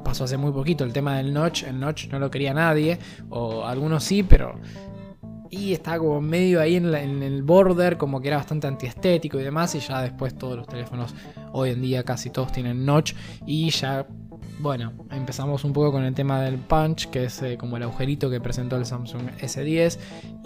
pasó 0.04 0.24
hace 0.24 0.38
muy 0.38 0.52
poquito 0.52 0.84
el 0.84 0.94
tema 0.94 1.18
del 1.18 1.34
notch. 1.34 1.64
El 1.64 1.80
notch 1.80 2.08
no 2.08 2.20
lo 2.20 2.32
quería 2.32 2.54
nadie, 2.54 3.00
o 3.30 3.66
algunos 3.66 4.04
sí, 4.04 4.24
pero. 4.24 4.60
Y 5.50 5.74
estaba 5.74 6.00
como 6.00 6.20
medio 6.20 6.60
ahí 6.60 6.76
en, 6.76 6.94
el 6.94 7.42
border, 7.42 7.98
como 7.98 8.20
que 8.22 8.28
era 8.28 8.38
bastante 8.38 8.68
antiestético 8.68 9.40
y 9.40 9.44
demás. 9.44 9.76
Y 9.76 9.80
ya 9.80 10.02
después 10.02 10.38
todos 10.38 10.58
los 10.58 10.68
teléfonos, 10.68 11.16
hoy 11.54 11.72
en 11.72 11.82
día 11.82 12.04
casi 12.04 12.30
todos 12.30 12.52
tienen 12.52 12.86
notch. 12.86 13.14
Y 13.46 13.70
ya, 13.70 14.06
bueno, 14.60 14.92
empezamos 15.10 15.64
un 15.64 15.72
poco 15.72 15.94
con 15.94 16.04
el 16.04 16.14
tema 16.14 16.42
del 16.42 16.58
punch, 16.58 17.10
que 17.10 17.26
es 17.26 17.42
eh, 17.42 17.58
como 17.58 17.78
el 17.78 17.84
agujerito 17.84 18.30
que 18.30 18.42
presentó 18.42 18.76
el 18.76 18.86
Samsung 18.86 19.30
S10. 19.40 19.98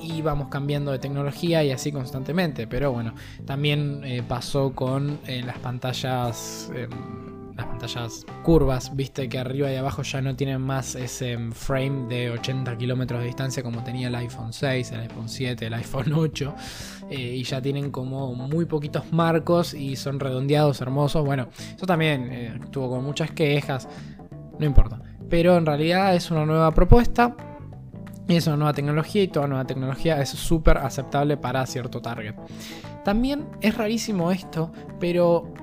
Y 0.04 0.22
vamos 0.22 0.50
cambiando 0.50 0.92
de 0.92 1.00
tecnología 1.00 1.64
y 1.64 1.72
así 1.72 1.92
constantemente. 1.92 2.68
Pero 2.68 2.92
bueno, 2.92 3.16
también 3.46 4.04
eh, 4.04 4.22
pasó 4.28 4.74
con 4.76 5.20
eh, 5.26 5.42
las 5.44 5.58
pantallas 5.58 6.72
em, 6.76 7.31
las 7.56 7.66
pantallas 7.66 8.26
curvas, 8.44 8.96
viste 8.96 9.28
que 9.30 9.40
arriba 9.40 9.72
y 9.72 9.76
abajo 9.76 10.02
ya 10.04 10.22
no 10.22 10.36
tienen 10.36 10.62
más 10.62 10.96
ese 10.96 11.38
frame 11.52 12.08
de 12.08 12.32
80 12.32 12.78
kilómetros 12.78 13.20
de 13.22 13.28
distancia 13.28 13.64
como 13.64 13.84
tenía 13.84 14.08
el 14.08 14.16
iPhone 14.16 14.54
6, 14.54 14.92
el 14.92 15.00
iPhone 15.02 15.30
7, 15.30 15.66
el 15.66 15.74
iPhone 15.74 16.14
8, 16.14 16.56
eh, 17.10 17.36
y 17.36 17.44
ya 17.44 17.62
tienen 17.62 17.92
como 17.92 18.34
muy 18.36 18.66
poquitos 18.66 19.12
marcos 19.12 19.74
y 19.74 19.96
son 19.96 20.20
redondeados, 20.20 20.82
hermosos. 20.82 21.26
Bueno, 21.26 21.48
eso 21.76 21.86
también 21.86 22.30
eh, 22.32 22.60
tuvo 22.72 22.90
con 22.90 23.04
muchas 23.04 23.32
quejas, 23.32 23.88
no 24.60 24.66
importa. 24.66 25.02
Pero 25.30 25.58
en 25.58 25.66
realidad 25.66 26.16
es 26.16 26.30
una 26.32 26.46
nueva 26.46 26.72
propuesta. 26.74 27.36
Y 28.28 28.36
es 28.36 28.48
una 28.48 28.56
nueva 28.56 28.74
tecnología 28.74 29.24
y 29.24 29.28
toda 29.28 29.48
nueva 29.48 29.66
tecnología 29.66 30.22
es 30.22 30.30
súper 30.30 30.78
aceptable 30.78 31.36
para 31.36 31.66
cierto 31.66 32.02
target. 32.02 32.36
También 33.04 33.48
es 33.60 33.76
rarísimo 33.76 34.32
esto, 34.32 34.72
pero 35.00 35.54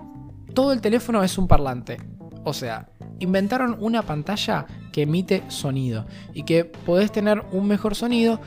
todo 0.58 0.72
el 0.72 0.80
teléfono 0.80 1.22
es 1.22 1.38
un 1.38 1.46
parlante. 1.46 1.98
O 2.42 2.52
sea, 2.52 2.88
inventaron 3.20 3.76
una 3.78 4.02
pantalla 4.02 4.66
que 4.90 5.02
emite 5.02 5.44
sonido 5.46 6.04
y 6.34 6.42
que 6.42 6.64
podés 6.64 7.12
tener 7.12 7.44
un 7.52 7.68
mejor 7.68 7.94
sonido 7.94 8.40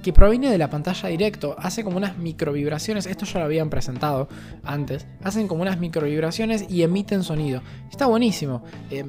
que 0.00 0.12
proviene 0.12 0.48
de 0.48 0.58
la 0.58 0.70
pantalla 0.70 1.08
directo. 1.08 1.56
Hace 1.58 1.82
como 1.82 1.96
unas 1.96 2.18
microvibraciones. 2.18 3.06
Esto 3.06 3.24
ya 3.24 3.40
lo 3.40 3.46
habían 3.46 3.68
presentado 3.68 4.28
antes. 4.62 5.08
Hacen 5.24 5.48
como 5.48 5.62
unas 5.62 5.80
microvibraciones 5.80 6.70
y 6.70 6.84
emiten 6.84 7.24
sonido. 7.24 7.62
Está 7.90 8.06
buenísimo. 8.06 8.62
Eh, 8.92 9.04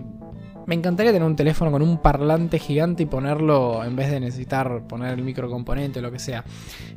me 0.67 0.75
encantaría 0.75 1.13
tener 1.13 1.25
un 1.25 1.37
teléfono 1.37 1.71
con 1.71 1.81
un 1.81 1.97
parlante 1.97 2.59
gigante 2.59 3.03
y 3.03 3.05
ponerlo 3.05 3.85
en 3.85 3.95
vez 3.95 4.11
de 4.11 4.19
necesitar 4.19 4.85
poner 4.85 5.17
el 5.17 5.23
microcomponente 5.23 5.99
o 5.99 6.01
lo 6.01 6.11
que 6.11 6.19
sea. 6.19 6.43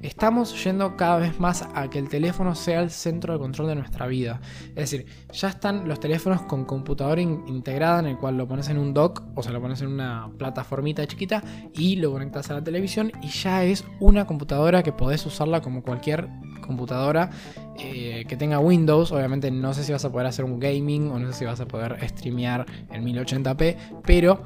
Estamos 0.03 0.63
yendo 0.63 0.97
cada 0.97 1.19
vez 1.19 1.39
más 1.39 1.67
a 1.73 1.89
que 1.89 2.01
el 2.01 2.09
teléfono 2.09 2.57
sea 2.57 2.81
el 2.81 2.91
centro 2.91 3.33
de 3.33 3.39
control 3.39 3.69
de 3.69 3.77
nuestra 3.77 4.09
vida. 4.09 4.41
Es 4.71 4.91
decir, 4.91 5.07
ya 5.33 5.49
están 5.49 5.87
los 5.87 6.01
teléfonos 6.01 6.43
con 6.43 6.65
computadora 6.65 7.23
integrada 7.23 8.01
en 8.01 8.07
el 8.07 8.19
cual 8.19 8.37
lo 8.37 8.49
pones 8.49 8.69
en 8.69 8.77
un 8.77 8.93
dock, 8.93 9.23
o 9.37 9.43
sea, 9.43 9.53
lo 9.53 9.61
pones 9.61 9.81
en 9.83 9.89
una 9.89 10.29
plataformita 10.37 11.07
chiquita 11.07 11.41
y 11.73 11.95
lo 11.95 12.11
conectas 12.11 12.51
a 12.51 12.55
la 12.55 12.65
televisión 12.65 13.13
y 13.23 13.29
ya 13.29 13.63
es 13.63 13.85
una 14.01 14.27
computadora 14.27 14.83
que 14.83 14.93
podés 14.93 15.25
usarla 15.27 15.61
como 15.61 15.85
cualquier 15.85 16.29
computadora 16.71 17.31
eh, 17.79 18.25
que 18.29 18.37
tenga 18.37 18.59
Windows. 18.61 19.13
Obviamente 19.13 19.51
no 19.51 19.75
sé 19.75 19.85
si 19.85 19.93
vas 19.93 20.05
a 20.05 20.11
poder 20.11 20.27
hacer 20.27 20.45
un 20.45 20.59
gaming 20.61 21.11
o 21.11 21.19
no 21.19 21.27
sé 21.33 21.41
si 21.41 21.45
vas 21.45 21.61
a 21.61 21.67
poder 21.67 21.99
streamear 22.09 22.65
en 22.91 23.05
1080p, 23.05 23.77
pero 24.05 24.43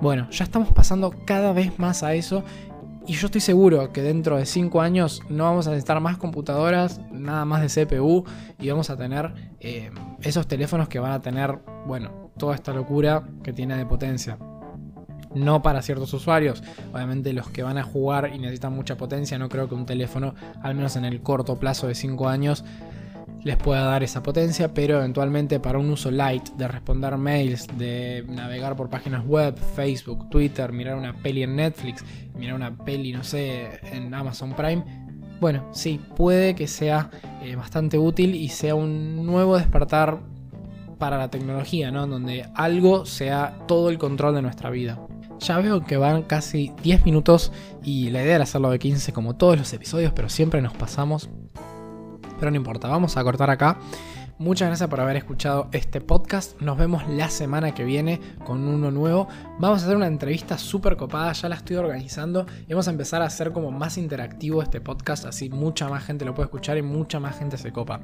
bueno, 0.00 0.28
ya 0.30 0.44
estamos 0.44 0.72
pasando 0.72 1.14
cada 1.24 1.52
vez 1.52 1.78
más 1.78 2.02
a 2.02 2.14
eso 2.14 2.44
y 3.06 3.14
yo 3.14 3.26
estoy 3.26 3.40
seguro 3.40 3.92
que 3.92 4.02
dentro 4.02 4.36
de 4.36 4.46
5 4.46 4.80
años 4.80 5.22
no 5.28 5.44
vamos 5.44 5.66
a 5.66 5.70
necesitar 5.70 6.00
más 6.00 6.18
computadoras, 6.18 7.00
nada 7.10 7.44
más 7.44 7.62
de 7.62 7.86
CPU 7.86 8.24
y 8.60 8.68
vamos 8.68 8.90
a 8.90 8.96
tener 8.96 9.32
eh, 9.60 9.90
esos 10.20 10.46
teléfonos 10.46 10.88
que 10.88 11.00
van 11.00 11.12
a 11.12 11.20
tener, 11.20 11.58
bueno, 11.86 12.30
toda 12.36 12.54
esta 12.54 12.72
locura 12.72 13.24
que 13.42 13.52
tiene 13.52 13.76
de 13.76 13.86
potencia. 13.86 14.38
No 15.34 15.62
para 15.62 15.82
ciertos 15.82 16.12
usuarios, 16.12 16.62
obviamente 16.92 17.32
los 17.32 17.48
que 17.48 17.62
van 17.62 17.78
a 17.78 17.82
jugar 17.82 18.32
y 18.34 18.38
necesitan 18.38 18.74
mucha 18.74 18.96
potencia, 18.96 19.38
no 19.38 19.48
creo 19.48 19.68
que 19.68 19.74
un 19.74 19.86
teléfono, 19.86 20.34
al 20.62 20.74
menos 20.74 20.96
en 20.96 21.04
el 21.04 21.22
corto 21.22 21.58
plazo 21.58 21.88
de 21.88 21.94
5 21.94 22.28
años, 22.28 22.64
les 23.44 23.56
pueda 23.56 23.82
dar 23.84 24.02
esa 24.02 24.22
potencia, 24.22 24.72
pero 24.72 24.98
eventualmente 24.98 25.58
para 25.58 25.78
un 25.78 25.90
uso 25.90 26.10
light 26.10 26.50
de 26.50 26.68
responder 26.68 27.16
mails, 27.16 27.66
de 27.76 28.24
navegar 28.28 28.76
por 28.76 28.88
páginas 28.88 29.24
web, 29.26 29.56
Facebook, 29.74 30.28
Twitter, 30.30 30.72
mirar 30.72 30.96
una 30.96 31.14
peli 31.14 31.42
en 31.42 31.56
Netflix, 31.56 32.04
mirar 32.36 32.54
una 32.54 32.76
peli, 32.76 33.12
no 33.12 33.24
sé, 33.24 33.80
en 33.92 34.14
Amazon 34.14 34.54
Prime, 34.54 34.84
bueno, 35.42 35.68
sí, 35.72 36.00
puede 36.14 36.54
que 36.54 36.68
sea 36.68 37.10
eh, 37.42 37.56
bastante 37.56 37.98
útil 37.98 38.36
y 38.36 38.48
sea 38.48 38.76
un 38.76 39.26
nuevo 39.26 39.58
despertar 39.58 40.20
para 41.00 41.18
la 41.18 41.32
tecnología, 41.32 41.90
¿no? 41.90 42.06
Donde 42.06 42.46
algo 42.54 43.06
sea 43.06 43.58
todo 43.66 43.90
el 43.90 43.98
control 43.98 44.36
de 44.36 44.42
nuestra 44.42 44.70
vida. 44.70 45.00
Ya 45.42 45.58
veo 45.58 45.84
que 45.84 45.96
van 45.96 46.22
casi 46.22 46.72
10 46.82 47.04
minutos 47.04 47.52
y 47.82 48.10
la 48.10 48.22
idea 48.22 48.36
era 48.36 48.44
hacerlo 48.44 48.70
de 48.70 48.78
15 48.78 49.12
como 49.12 49.34
todos 49.34 49.58
los 49.58 49.72
episodios, 49.72 50.12
pero 50.12 50.28
siempre 50.28 50.62
nos 50.62 50.72
pasamos 50.72 51.28
pero 52.42 52.50
no 52.50 52.56
importa, 52.56 52.88
vamos 52.88 53.16
a 53.16 53.22
cortar 53.22 53.50
acá. 53.50 53.78
Muchas 54.36 54.66
gracias 54.66 54.90
por 54.90 54.98
haber 54.98 55.14
escuchado 55.14 55.68
este 55.70 56.00
podcast. 56.00 56.60
Nos 56.60 56.76
vemos 56.76 57.08
la 57.08 57.30
semana 57.30 57.72
que 57.72 57.84
viene 57.84 58.20
con 58.44 58.66
uno 58.66 58.90
nuevo. 58.90 59.28
Vamos 59.60 59.80
a 59.80 59.84
hacer 59.84 59.94
una 59.94 60.08
entrevista 60.08 60.58
súper 60.58 60.96
copada, 60.96 61.32
ya 61.34 61.48
la 61.48 61.54
estoy 61.54 61.76
organizando. 61.76 62.44
Vamos 62.68 62.88
a 62.88 62.90
empezar 62.90 63.22
a 63.22 63.26
hacer 63.26 63.52
como 63.52 63.70
más 63.70 63.96
interactivo 63.96 64.60
este 64.60 64.80
podcast, 64.80 65.24
así 65.24 65.50
mucha 65.50 65.88
más 65.88 66.02
gente 66.02 66.24
lo 66.24 66.34
puede 66.34 66.46
escuchar 66.46 66.76
y 66.78 66.82
mucha 66.82 67.20
más 67.20 67.38
gente 67.38 67.56
se 67.56 67.70
copa. 67.70 68.00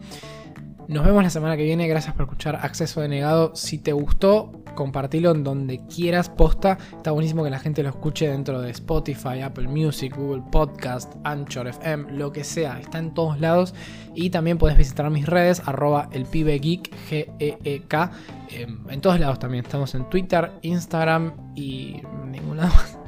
Nos 0.88 1.04
vemos 1.04 1.22
la 1.22 1.28
semana 1.28 1.54
que 1.58 1.64
viene. 1.64 1.86
Gracias 1.86 2.14
por 2.14 2.22
escuchar 2.22 2.56
Acceso 2.56 3.02
Denegado. 3.02 3.54
Si 3.54 3.76
te 3.76 3.92
gustó, 3.92 4.52
compartilo 4.74 5.32
en 5.32 5.44
donde 5.44 5.82
quieras. 5.86 6.30
Posta. 6.30 6.78
Está 6.96 7.10
buenísimo 7.10 7.44
que 7.44 7.50
la 7.50 7.58
gente 7.58 7.82
lo 7.82 7.90
escuche 7.90 8.26
dentro 8.26 8.62
de 8.62 8.70
Spotify, 8.70 9.42
Apple 9.42 9.68
Music, 9.68 10.16
Google 10.16 10.44
Podcast, 10.50 11.14
Anchor 11.24 11.68
FM, 11.68 12.12
lo 12.12 12.32
que 12.32 12.42
sea. 12.42 12.80
Está 12.80 13.00
en 13.00 13.12
todos 13.12 13.38
lados. 13.38 13.74
Y 14.14 14.30
también 14.30 14.56
puedes 14.56 14.78
visitar 14.78 15.10
mis 15.10 15.26
redes, 15.26 15.60
arroba 15.66 16.08
el 16.10 16.24
G 16.26 16.88
E 17.10 17.58
E 17.64 17.82
K. 17.86 18.10
Em, 18.48 18.78
en 18.88 19.00
todos 19.02 19.20
lados 19.20 19.38
también. 19.38 19.66
Estamos 19.66 19.94
en 19.94 20.08
Twitter, 20.08 20.52
Instagram 20.62 21.34
y 21.54 22.00
ningún 22.30 22.56
lado 22.56 22.72
más. 22.74 22.98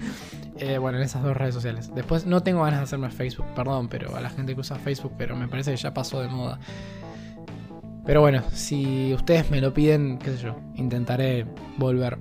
Eh, 0.59 0.77
bueno, 0.77 0.99
en 0.99 1.05
esas 1.05 1.23
dos 1.23 1.35
redes 1.35 1.55
sociales. 1.55 1.91
Después 1.95 2.27
no 2.27 2.43
tengo 2.43 2.63
ganas 2.63 2.81
de 2.81 2.85
hacerme 2.85 3.11
Facebook, 3.11 3.47
perdón, 3.57 3.89
pero 3.89 4.15
a 4.15 4.21
la 4.21 4.29
gente 4.29 4.55
que 4.55 4.61
usa 4.61 4.77
Facebook, 4.77 5.15
pero 5.17 5.35
me 5.35 5.49
parece 5.49 5.71
que 5.71 5.79
ya 5.79 5.95
pasó 5.95 6.21
de 6.21 6.29
moda. 6.29 6.61
Pero 8.05 8.21
bueno, 8.21 8.43
si 8.53 9.13
ustedes 9.15 9.51
me 9.51 9.61
lo 9.61 9.75
piden, 9.75 10.19
qué 10.19 10.31
sé 10.33 10.45
yo, 10.45 10.55
intentaré 10.77 11.47
volver. 11.77 12.19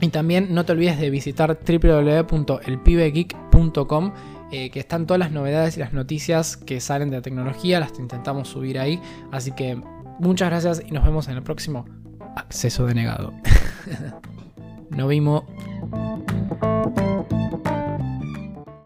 Y 0.00 0.08
también 0.08 0.54
no 0.54 0.64
te 0.64 0.72
olvides 0.72 0.98
de 0.98 1.10
visitar 1.10 1.58
www.elpibegeek.com, 1.58 4.12
eh, 4.52 4.70
que 4.70 4.80
están 4.80 5.06
todas 5.06 5.18
las 5.18 5.32
novedades 5.32 5.76
y 5.76 5.80
las 5.80 5.92
noticias 5.92 6.56
que 6.56 6.80
salen 6.80 7.10
de 7.10 7.16
la 7.16 7.22
tecnología, 7.22 7.80
las 7.80 7.98
intentamos 7.98 8.48
subir 8.48 8.78
ahí. 8.78 8.98
Así 9.32 9.50
que 9.52 9.78
muchas 10.18 10.48
gracias 10.50 10.82
y 10.86 10.92
nos 10.92 11.04
vemos 11.04 11.28
en 11.28 11.36
el 11.36 11.42
próximo 11.42 11.84
acceso 12.36 12.86
denegado. 12.86 13.34
Nos 14.90 15.08
vimos. 15.08 15.44